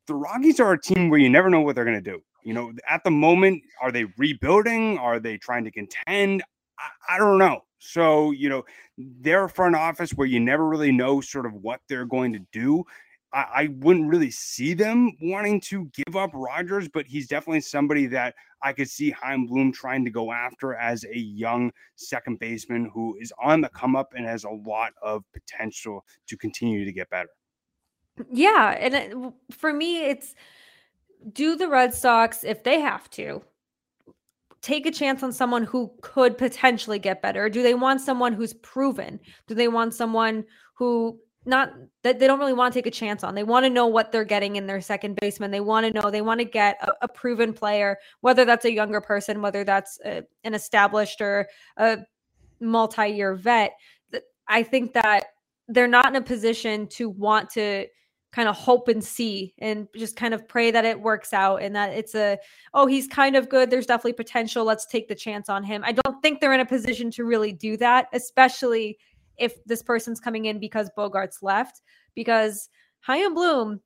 the 0.07 0.15
Rockies 0.15 0.59
are 0.59 0.73
a 0.73 0.81
team 0.81 1.11
where 1.11 1.21
you 1.21 1.29
never 1.29 1.51
know 1.51 1.61
what 1.61 1.75
they're 1.75 1.85
going 1.85 2.03
to 2.03 2.11
do. 2.11 2.23
You 2.45 2.55
know, 2.55 2.73
at 2.89 3.05
the 3.05 3.11
moment, 3.11 3.63
are 3.83 3.93
they 3.93 4.07
rebuilding? 4.17 4.97
Are 4.97 5.21
they 5.21 5.37
trying 5.37 5.65
to 5.65 5.71
contend? 5.71 6.45
I, 6.79 7.17
I 7.17 7.19
don't 7.19 7.39
know. 7.39 7.61
So, 7.79 8.33
you 8.33 8.49
know, 8.49 8.65
they're 8.97 9.45
a 9.45 9.49
front 9.49 9.77
office 9.77 10.13
where 10.13 10.27
you 10.27 10.41
never 10.41 10.67
really 10.67 10.93
know 10.93 11.21
sort 11.21 11.47
of 11.47 11.55
what 11.55 11.81
they're 11.89 12.07
going 12.07 12.33
to 12.33 12.41
do. 12.53 12.85
I, 13.33 13.47
I 13.55 13.69
wouldn't 13.79 14.09
really 14.09 14.31
see 14.31 14.75
them 14.75 15.13
wanting 15.23 15.61
to 15.63 15.91
give 15.95 16.17
up 16.17 16.31
Rodgers, 16.35 16.89
but 16.89 17.07
he's 17.07 17.29
definitely 17.29 17.61
somebody 17.61 18.07
that 18.09 18.35
I 18.63 18.73
could 18.73 18.89
see 18.89 19.11
Chaim 19.11 19.47
Bloom 19.47 19.73
trying 19.73 20.05
to 20.05 20.11
go 20.11 20.33
after 20.33 20.75
as 20.75 21.05
a 21.05 21.17
young 21.17 21.71
second 21.97 22.39
baseman 22.39 22.91
who 22.93 23.17
is 23.21 23.33
on 23.41 23.61
the 23.61 23.69
come 23.69 23.95
up 23.95 24.15
and 24.17 24.27
has 24.27 24.45
a 24.45 24.51
lot 24.51 24.93
of 25.03 25.25
potential 25.33 26.05
to 26.27 26.37
continue 26.37 26.85
to 26.85 26.93
get 26.93 27.09
better. 27.11 27.29
Yeah. 28.31 28.77
And 28.79 28.95
it, 28.95 29.15
for 29.53 29.73
me, 29.73 30.07
it's 30.07 30.35
do 31.33 31.57
the 31.57 31.69
Red 31.69 31.95
Sox, 31.95 32.45
if 32.45 32.65
they 32.65 32.81
have 32.81 33.09
to, 33.11 33.43
take 34.61 34.87
a 34.87 34.91
chance 34.91 35.23
on 35.23 35.33
someone 35.33 35.63
who 35.63 35.93
could 36.01 36.37
potentially 36.37 36.99
get 36.99 37.23
better? 37.23 37.49
Do 37.49 37.63
they 37.63 37.75
want 37.75 38.01
someone 38.01 38.33
who's 38.33 38.55
proven? 38.55 39.21
Do 39.47 39.55
they 39.55 39.69
want 39.69 39.95
someone 39.95 40.45
who 40.75 41.19
not 41.45 41.73
that 42.03 42.19
they 42.19 42.27
don't 42.27 42.39
really 42.39 42.53
want 42.53 42.75
to 42.75 42.79
take 42.79 42.87
a 42.87 42.91
chance 42.91 43.25
on? 43.25 43.35
They 43.35 43.45
want 43.45 43.65
to 43.65 43.71
know 43.71 43.87
what 43.87 44.13
they're 44.13 44.25
getting 44.25 44.57
in 44.57 44.67
their 44.67 44.81
second 44.81 45.19
baseman. 45.21 45.51
They 45.51 45.61
want 45.61 45.87
to 45.87 45.93
know, 45.93 46.11
they 46.11 46.23
want 46.23 46.41
to 46.41 46.45
get 46.45 46.77
a, 46.83 46.93
a 47.03 47.09
proven 47.09 47.53
player, 47.53 47.97
whether 48.21 48.45
that's 48.45 48.65
a 48.65 48.73
younger 48.73 49.01
person, 49.01 49.41
whether 49.41 49.65
that's 49.65 49.99
a, 50.05 50.23
an 50.45 50.55
established 50.55 51.21
or 51.21 51.49
a 51.77 51.99
multi 52.61 53.09
year 53.09 53.35
vet. 53.35 53.73
I 54.49 54.63
think 54.63 54.95
that 54.95 55.27
they're 55.69 55.87
not 55.87 56.07
in 56.07 56.17
a 56.17 56.23
position 56.23 56.87
to 56.89 57.11
want 57.11 57.51
to 57.51 57.87
kind 58.33 58.49
of 58.49 58.57
hope 58.57 58.89
and 58.89 59.03
see 59.03 59.55
and 59.59 59.89
just 59.97 60.15
kind 60.17 60.35
of 60.35 60.47
pray 60.47 60.71
that 60.71 60.85
it 60.85 61.01
works 61.01 61.33
out 61.33 61.63
and 61.63 61.75
that 61.75 61.93
it's 61.93 62.15
a 62.15 62.39
oh 62.75 62.87
he's 62.87 63.07
kind 63.07 63.37
of 63.37 63.49
good 63.49 63.71
there's 63.71 63.87
definitely 63.87 64.13
potential 64.13 64.65
let's 64.65 64.87
take 64.87 65.09
the 65.09 65.15
chance 65.15 65.49
on 65.49 65.65
him. 65.65 65.83
I 65.85 65.93
don't 65.93 66.21
think 66.21 66.41
they're 66.41 66.53
in 66.53 66.61
a 66.61 66.67
position 66.67 67.11
to 67.13 67.25
really 67.25 67.53
do 67.53 67.77
that 67.79 68.07
especially 68.13 68.99
if 69.39 69.65
this 69.65 69.83
person's 69.83 70.21
coming 70.21 70.45
in 70.47 70.59
because 70.59 70.91
Bogaerts 70.97 71.43
left 71.43 71.81
because 72.15 72.69
Chaim 73.01 73.35
bloom 73.35 73.81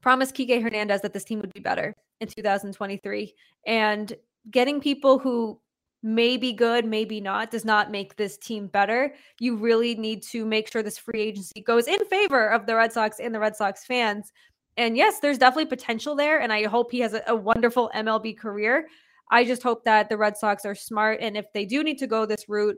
promised 0.00 0.34
kike 0.34 0.62
hernandez 0.62 1.00
that 1.02 1.12
this 1.12 1.24
team 1.24 1.40
would 1.40 1.52
be 1.54 1.60
better 1.60 1.94
in 2.20 2.28
2023 2.28 3.32
and 3.66 4.14
getting 4.50 4.80
people 4.80 5.18
who 5.18 5.60
maybe 6.02 6.52
good, 6.52 6.84
maybe 6.84 7.20
not, 7.20 7.50
does 7.50 7.64
not 7.64 7.90
make 7.90 8.16
this 8.16 8.36
team 8.36 8.66
better. 8.68 9.14
You 9.40 9.56
really 9.56 9.94
need 9.94 10.22
to 10.24 10.44
make 10.44 10.70
sure 10.70 10.82
this 10.82 10.98
free 10.98 11.20
agency 11.20 11.60
goes 11.60 11.88
in 11.88 12.04
favor 12.06 12.48
of 12.48 12.66
the 12.66 12.76
Red 12.76 12.92
Sox 12.92 13.18
and 13.18 13.34
the 13.34 13.40
Red 13.40 13.56
Sox 13.56 13.84
fans. 13.84 14.32
And 14.76 14.96
yes, 14.96 15.18
there's 15.18 15.38
definitely 15.38 15.66
potential 15.66 16.14
there. 16.14 16.40
And 16.40 16.52
I 16.52 16.66
hope 16.66 16.92
he 16.92 17.00
has 17.00 17.14
a, 17.14 17.22
a 17.26 17.34
wonderful 17.34 17.90
MLB 17.94 18.38
career. 18.38 18.86
I 19.30 19.44
just 19.44 19.62
hope 19.62 19.84
that 19.84 20.08
the 20.08 20.16
Red 20.16 20.36
Sox 20.36 20.64
are 20.64 20.74
smart. 20.74 21.18
And 21.20 21.36
if 21.36 21.46
they 21.52 21.64
do 21.64 21.82
need 21.82 21.98
to 21.98 22.06
go 22.06 22.26
this 22.26 22.48
route, 22.48 22.76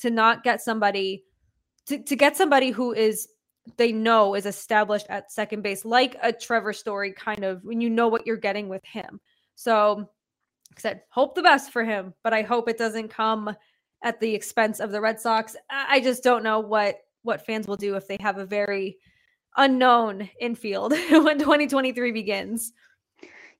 to 0.00 0.10
not 0.10 0.42
get 0.42 0.60
somebody, 0.60 1.24
to, 1.86 2.02
to 2.02 2.16
get 2.16 2.36
somebody 2.36 2.70
who 2.70 2.92
is 2.92 3.28
they 3.76 3.92
know 3.92 4.34
is 4.34 4.46
established 4.46 5.06
at 5.08 5.32
second 5.32 5.62
base, 5.62 5.84
like 5.84 6.16
a 6.22 6.32
Trevor 6.32 6.72
Story 6.72 7.12
kind 7.12 7.44
of 7.44 7.62
when 7.62 7.80
you 7.80 7.88
know 7.88 8.08
what 8.08 8.26
you're 8.26 8.36
getting 8.36 8.68
with 8.68 8.84
him. 8.84 9.20
So 9.54 10.10
said, 10.80 11.02
hope 11.10 11.34
the 11.34 11.42
best 11.42 11.70
for 11.70 11.84
him, 11.84 12.14
but 12.22 12.32
I 12.32 12.42
hope 12.42 12.68
it 12.68 12.78
doesn't 12.78 13.08
come 13.08 13.54
at 14.02 14.20
the 14.20 14.34
expense 14.34 14.80
of 14.80 14.92
the 14.92 15.00
Red 15.00 15.20
Sox. 15.20 15.56
I 15.70 16.00
just 16.00 16.22
don't 16.22 16.44
know 16.44 16.60
what 16.60 16.96
what 17.22 17.46
fans 17.46 17.66
will 17.66 17.76
do 17.76 17.96
if 17.96 18.06
they 18.06 18.18
have 18.20 18.36
a 18.36 18.44
very 18.44 18.98
unknown 19.56 20.28
infield 20.38 20.92
when 21.10 21.38
2023 21.38 22.12
begins. 22.12 22.72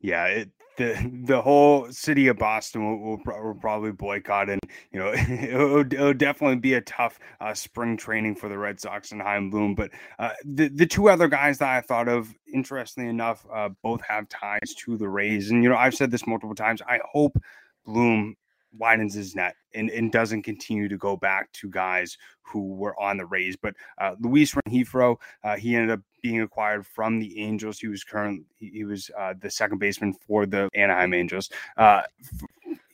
Yeah, 0.01 0.27
it, 0.27 0.51
the 0.77 1.23
the 1.25 1.41
whole 1.41 1.91
city 1.91 2.29
of 2.29 2.39
Boston 2.39 2.85
will, 2.85 3.17
will, 3.17 3.43
will 3.43 3.55
probably 3.55 3.93
boycott, 3.93 4.49
and 4.49 4.61
you 4.93 4.99
know 4.99 5.13
it'll, 5.15 5.81
it'll 5.81 6.15
definitely 6.15 6.57
be 6.57 6.75
a 6.75 6.81
tough 6.81 7.19
uh, 7.41 7.55
spring 7.55 7.97
training 7.97 8.35
for 8.35 8.49
the 8.49 8.59
Red 8.59 8.81
Sox 8.81 9.13
and 9.13 9.23
Chaim 9.23 9.51
Bloom. 9.51 9.75
But 9.75 9.91
uh, 10.19 10.31
the 10.45 10.69
the 10.69 10.87
two 10.87 11.09
other 11.09 11.29
guys 11.29 11.59
that 11.59 11.71
I 11.71 11.81
thought 11.81 12.09
of, 12.09 12.33
interestingly 12.53 13.09
enough, 13.09 13.47
uh, 13.53 13.71
both 13.83 14.03
have 14.09 14.29
ties 14.29 14.75
to 14.79 14.97
the 14.97 15.09
Rays, 15.09 15.51
and 15.51 15.63
you 15.63 15.69
know 15.69 15.77
I've 15.77 15.95
said 15.95 16.11
this 16.11 16.27
multiple 16.27 16.55
times. 16.55 16.83
I 16.83 17.01
hope 17.11 17.37
Bloom 17.85 18.37
widens 18.77 19.15
his 19.15 19.35
net 19.35 19.55
and, 19.75 19.91
and 19.91 20.11
doesn't 20.11 20.43
continue 20.43 20.89
to 20.89 20.97
go 20.97 21.17
back 21.17 21.51
to 21.53 21.69
guys 21.69 22.19
who 22.43 22.75
were 22.75 23.01
on 23.01 23.17
the 23.17 23.27
Rays. 23.27 23.57
But 23.57 23.75
uh, 23.99 24.15
Luis 24.21 24.55
Rengifo, 24.55 25.17
uh, 25.43 25.57
he 25.57 25.77
ended 25.77 25.91
up 25.91 26.01
being 26.25 26.41
acquired 26.41 26.87
from 26.87 27.19
the 27.21 27.39
Angels. 27.39 27.79
He 27.79 27.87
was 27.87 28.03
current. 28.03 28.47
He, 28.57 28.83
was 28.83 29.11
uh, 29.19 29.35
the 29.39 29.51
second 29.51 29.77
baseman 29.77 30.15
for 30.27 30.47
the 30.47 30.71
Anaheim 30.75 31.13
Angels. 31.13 31.51
Uh, 31.77 32.01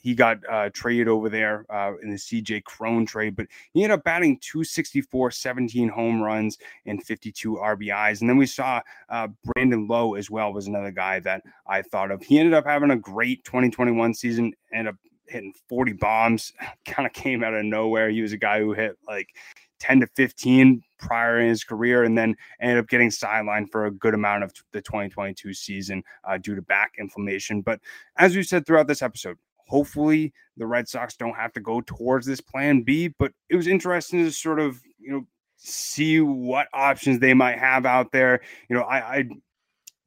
he 0.02 0.16
got 0.16 0.38
uh, 0.50 0.70
traded 0.72 1.06
over 1.06 1.28
there 1.28 1.64
uh, 1.70 1.92
in 2.02 2.10
the 2.10 2.16
CJ 2.16 2.64
Cron 2.64 3.06
trade, 3.06 3.36
but 3.36 3.46
he 3.72 3.84
ended 3.84 3.96
up 3.96 4.02
batting 4.02 4.36
264, 4.38 5.30
17 5.30 5.88
home 5.88 6.20
runs, 6.20 6.58
and 6.86 7.00
52 7.04 7.54
RBIs. 7.54 8.20
And 8.20 8.28
then 8.28 8.36
we 8.36 8.46
saw 8.46 8.80
uh, 9.08 9.28
Brandon 9.44 9.86
Lowe 9.86 10.14
as 10.14 10.28
well 10.28 10.52
was 10.52 10.66
another 10.66 10.90
guy 10.90 11.20
that 11.20 11.44
I 11.68 11.82
thought 11.82 12.10
of. 12.10 12.24
He 12.24 12.40
ended 12.40 12.54
up 12.54 12.66
having 12.66 12.90
a 12.90 12.96
great 12.96 13.44
2021 13.44 14.12
season, 14.14 14.54
ended 14.72 14.94
up 14.94 15.00
hitting 15.28 15.54
40 15.68 15.92
bombs, 15.92 16.52
kind 16.84 17.06
of 17.06 17.12
came 17.12 17.44
out 17.44 17.54
of 17.54 17.64
nowhere. 17.64 18.10
He 18.10 18.22
was 18.22 18.32
a 18.32 18.38
guy 18.38 18.58
who 18.58 18.72
hit 18.72 18.98
like 19.06 19.28
10 19.80 20.00
to 20.00 20.06
15 20.08 20.82
prior 20.98 21.40
in 21.40 21.48
his 21.48 21.64
career 21.64 22.04
and 22.04 22.16
then 22.16 22.36
ended 22.60 22.78
up 22.78 22.88
getting 22.88 23.08
sidelined 23.08 23.70
for 23.70 23.86
a 23.86 23.90
good 23.90 24.14
amount 24.14 24.44
of 24.44 24.52
the 24.72 24.80
2022 24.80 25.52
season 25.54 26.02
uh, 26.24 26.38
due 26.38 26.54
to 26.54 26.62
back 26.62 26.92
inflammation. 26.98 27.62
But 27.62 27.80
as 28.16 28.36
we 28.36 28.42
said 28.42 28.66
throughout 28.66 28.86
this 28.86 29.02
episode, 29.02 29.38
hopefully 29.66 30.32
the 30.56 30.66
Red 30.66 30.88
Sox 30.88 31.16
don't 31.16 31.34
have 31.34 31.52
to 31.54 31.60
go 31.60 31.80
towards 31.80 32.26
this 32.26 32.40
plan 32.40 32.82
B. 32.82 33.08
But 33.08 33.32
it 33.48 33.56
was 33.56 33.66
interesting 33.66 34.24
to 34.24 34.30
sort 34.30 34.60
of, 34.60 34.80
you 34.98 35.10
know, 35.10 35.26
see 35.56 36.20
what 36.20 36.68
options 36.72 37.18
they 37.18 37.34
might 37.34 37.58
have 37.58 37.86
out 37.86 38.12
there. 38.12 38.40
You 38.68 38.76
know, 38.76 38.82
I, 38.82 39.16
I 39.18 39.28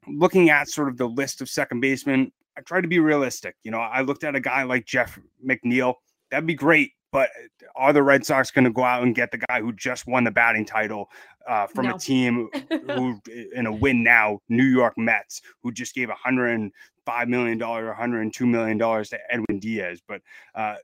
looking 0.07 0.49
at 0.49 0.69
sort 0.69 0.89
of 0.89 0.97
the 0.97 1.07
list 1.07 1.41
of 1.41 1.49
second 1.49 1.79
basemen, 1.79 2.31
I 2.57 2.62
tried 2.62 2.81
to 2.81 2.88
be 2.88 2.99
realistic. 2.99 3.55
You 3.63 3.71
know, 3.71 3.79
I 3.79 4.01
looked 4.01 4.23
at 4.23 4.36
a 4.36 4.39
guy 4.39 4.63
like 4.63 4.86
Jeff 4.86 5.17
McNeil. 5.45 5.95
That'd 6.29 6.47
be 6.47 6.55
great, 6.55 6.91
but 7.13 7.30
are 7.76 7.93
the 7.93 8.02
Red 8.02 8.26
Sox 8.26 8.49
going 8.49 8.65
to 8.65 8.71
go 8.71 8.84
out 8.84 9.04
and 9.04 9.13
get 9.13 9.32
the 9.32 9.38
guy 9.38 9.62
who 9.62 9.71
just 9.71 10.08
won 10.08 10.23
the 10.23 10.32
batting 10.32 10.65
title 10.65 11.10
uh, 11.47 11.67
from 11.67 11.86
no. 11.86 11.95
a 11.95 11.99
team 11.99 12.49
who, 12.88 13.21
in 13.56 13.67
a 13.67 13.71
win 13.71 14.04
now, 14.04 14.39
New 14.49 14.65
York 14.65 14.95
Mets, 14.97 15.43
who 15.62 15.71
just 15.71 15.93
gave 15.93 16.10
105 16.10 17.30
million 17.30 17.58
dollar, 17.60 17.86
102 17.86 18.47
million 18.47 18.80
dollars 18.80 19.10
to 19.10 19.19
Edwin 19.30 19.60
Diaz? 19.60 20.02
But 20.06 20.21
uh, 20.56 20.76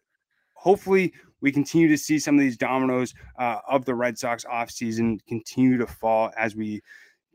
hopefully, 0.53 1.13
we 1.41 1.51
continue 1.51 1.87
to 1.87 1.97
see 1.97 2.19
some 2.19 2.35
of 2.35 2.41
these 2.41 2.57
dominoes 2.57 3.15
uh, 3.39 3.57
of 3.67 3.85
the 3.85 3.95
Red 3.95 4.19
Sox 4.19 4.45
offseason 4.45 5.17
continue 5.27 5.77
to 5.79 5.87
fall 5.87 6.31
as 6.37 6.55
we 6.55 6.81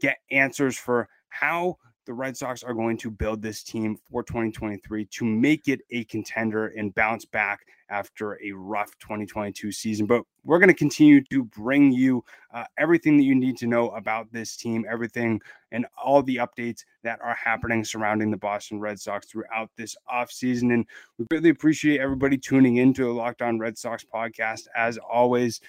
get 0.00 0.18
answers 0.30 0.76
for 0.76 1.08
how 1.30 1.78
the 2.06 2.14
Red 2.14 2.36
Sox 2.36 2.62
are 2.62 2.74
going 2.74 2.96
to 2.98 3.10
build 3.10 3.42
this 3.42 3.62
team 3.62 3.96
for 4.10 4.22
2023 4.22 5.06
to 5.06 5.24
make 5.24 5.68
it 5.68 5.80
a 5.90 6.04
contender 6.04 6.68
and 6.68 6.94
bounce 6.94 7.24
back 7.24 7.66
after 7.90 8.38
a 8.42 8.52
rough 8.52 8.90
2022 8.98 9.72
season. 9.72 10.06
But 10.06 10.22
we're 10.44 10.58
going 10.58 10.68
to 10.68 10.74
continue 10.74 11.22
to 11.24 11.44
bring 11.44 11.92
you 11.92 12.24
uh, 12.52 12.64
everything 12.78 13.16
that 13.16 13.24
you 13.24 13.34
need 13.34 13.56
to 13.58 13.66
know 13.66 13.90
about 13.90 14.32
this 14.32 14.56
team, 14.56 14.84
everything 14.88 15.40
and 15.72 15.86
all 16.02 16.22
the 16.22 16.36
updates 16.36 16.84
that 17.02 17.20
are 17.20 17.34
happening 17.34 17.84
surrounding 17.84 18.30
the 18.30 18.36
Boston 18.36 18.78
Red 18.78 19.00
Sox 19.00 19.26
throughout 19.26 19.70
this 19.76 19.96
offseason. 20.12 20.72
And 20.72 20.86
we 21.18 21.26
really 21.30 21.50
appreciate 21.50 22.00
everybody 22.00 22.38
tuning 22.38 22.76
into 22.76 23.04
the 23.04 23.10
Locked 23.10 23.42
On 23.42 23.58
Red 23.58 23.76
Sox 23.76 24.04
podcast. 24.04 24.68
As 24.76 24.98
always, 24.98 25.60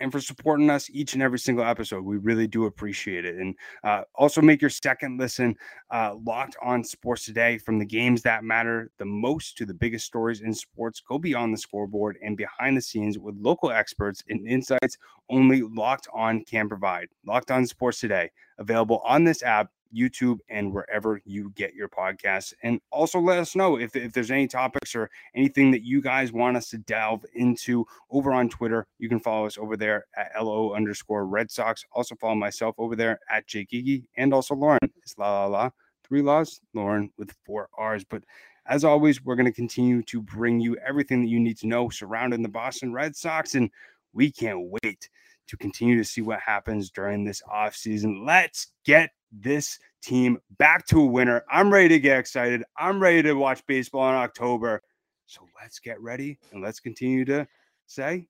and 0.00 0.12
for 0.12 0.20
supporting 0.20 0.70
us 0.70 0.90
each 0.90 1.14
and 1.14 1.22
every 1.22 1.38
single 1.38 1.64
episode. 1.64 2.04
We 2.04 2.16
really 2.18 2.46
do 2.46 2.66
appreciate 2.66 3.24
it. 3.24 3.36
And 3.36 3.54
uh, 3.84 4.02
also 4.14 4.40
make 4.40 4.60
your 4.60 4.70
second 4.70 5.18
listen 5.18 5.56
uh, 5.90 6.14
locked 6.24 6.56
on 6.62 6.84
sports 6.84 7.24
today 7.24 7.58
from 7.58 7.78
the 7.78 7.86
games 7.86 8.22
that 8.22 8.44
matter 8.44 8.90
the 8.98 9.04
most 9.04 9.56
to 9.58 9.66
the 9.66 9.74
biggest 9.74 10.06
stories 10.06 10.40
in 10.40 10.52
sports. 10.52 11.00
Go 11.00 11.18
beyond 11.18 11.52
the 11.52 11.58
scoreboard 11.58 12.18
and 12.22 12.36
behind 12.36 12.76
the 12.76 12.82
scenes 12.82 13.18
with 13.18 13.34
local 13.38 13.70
experts 13.70 14.22
and 14.28 14.46
insights 14.46 14.96
only 15.28 15.62
Locked 15.62 16.08
On 16.14 16.44
can 16.44 16.68
provide. 16.68 17.08
Locked 17.26 17.50
on 17.50 17.66
sports 17.66 18.00
today, 18.00 18.30
available 18.58 19.02
on 19.04 19.24
this 19.24 19.42
app 19.42 19.70
YouTube, 19.94 20.38
and 20.48 20.72
wherever 20.72 21.20
you 21.24 21.50
get 21.54 21.74
your 21.74 21.88
podcasts. 21.88 22.52
And 22.62 22.80
also 22.90 23.18
let 23.18 23.38
us 23.38 23.54
know 23.56 23.78
if, 23.78 23.94
if 23.96 24.12
there's 24.12 24.30
any 24.30 24.46
topics 24.46 24.94
or 24.94 25.10
anything 25.34 25.70
that 25.72 25.82
you 25.82 26.00
guys 26.00 26.32
want 26.32 26.56
us 26.56 26.70
to 26.70 26.78
delve 26.78 27.24
into 27.34 27.86
over 28.10 28.32
on 28.32 28.48
Twitter. 28.48 28.86
You 28.98 29.08
can 29.08 29.20
follow 29.20 29.46
us 29.46 29.58
over 29.58 29.76
there 29.76 30.06
at 30.16 30.32
LO 30.40 30.74
underscore 30.74 31.26
Red 31.26 31.50
Sox. 31.50 31.84
Also 31.92 32.14
follow 32.16 32.34
myself 32.34 32.74
over 32.78 32.96
there 32.96 33.18
at 33.30 33.46
Jake 33.46 33.70
Iggy 33.70 34.04
and 34.16 34.32
also 34.32 34.54
Lauren. 34.54 34.78
It's 35.02 35.16
la 35.18 35.44
la 35.44 35.46
la. 35.46 35.70
Three 36.06 36.22
laws, 36.22 36.60
Lauren 36.72 37.10
with 37.18 37.34
four 37.44 37.68
R's. 37.76 38.04
But 38.04 38.22
as 38.66 38.84
always, 38.84 39.24
we're 39.24 39.36
going 39.36 39.46
to 39.46 39.52
continue 39.52 40.02
to 40.04 40.22
bring 40.22 40.60
you 40.60 40.76
everything 40.76 41.22
that 41.22 41.28
you 41.28 41.40
need 41.40 41.58
to 41.58 41.66
know 41.66 41.88
surrounding 41.88 42.42
the 42.42 42.48
Boston 42.48 42.92
Red 42.92 43.16
Sox. 43.16 43.54
And 43.54 43.70
we 44.12 44.30
can't 44.30 44.70
wait 44.82 45.08
to 45.48 45.56
continue 45.56 45.96
to 45.96 46.04
see 46.04 46.20
what 46.20 46.40
happens 46.40 46.90
during 46.90 47.24
this 47.24 47.42
offseason. 47.52 48.26
Let's 48.26 48.68
get 48.84 49.10
this 49.32 49.78
team 50.02 50.38
back 50.58 50.86
to 50.86 51.00
a 51.00 51.06
winner. 51.06 51.44
I'm 51.50 51.72
ready 51.72 51.88
to 51.88 52.00
get 52.00 52.18
excited. 52.18 52.62
I'm 52.78 53.00
ready 53.00 53.22
to 53.24 53.34
watch 53.34 53.64
baseball 53.66 54.08
in 54.08 54.14
October. 54.14 54.82
So 55.26 55.46
let's 55.60 55.78
get 55.78 56.00
ready 56.00 56.38
and 56.52 56.62
let's 56.62 56.80
continue 56.80 57.24
to 57.26 57.46
say, 57.86 58.28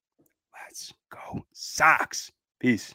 let's 0.65 0.93
go, 1.11 1.45
Sox. 1.53 2.31
Peace. 2.59 2.95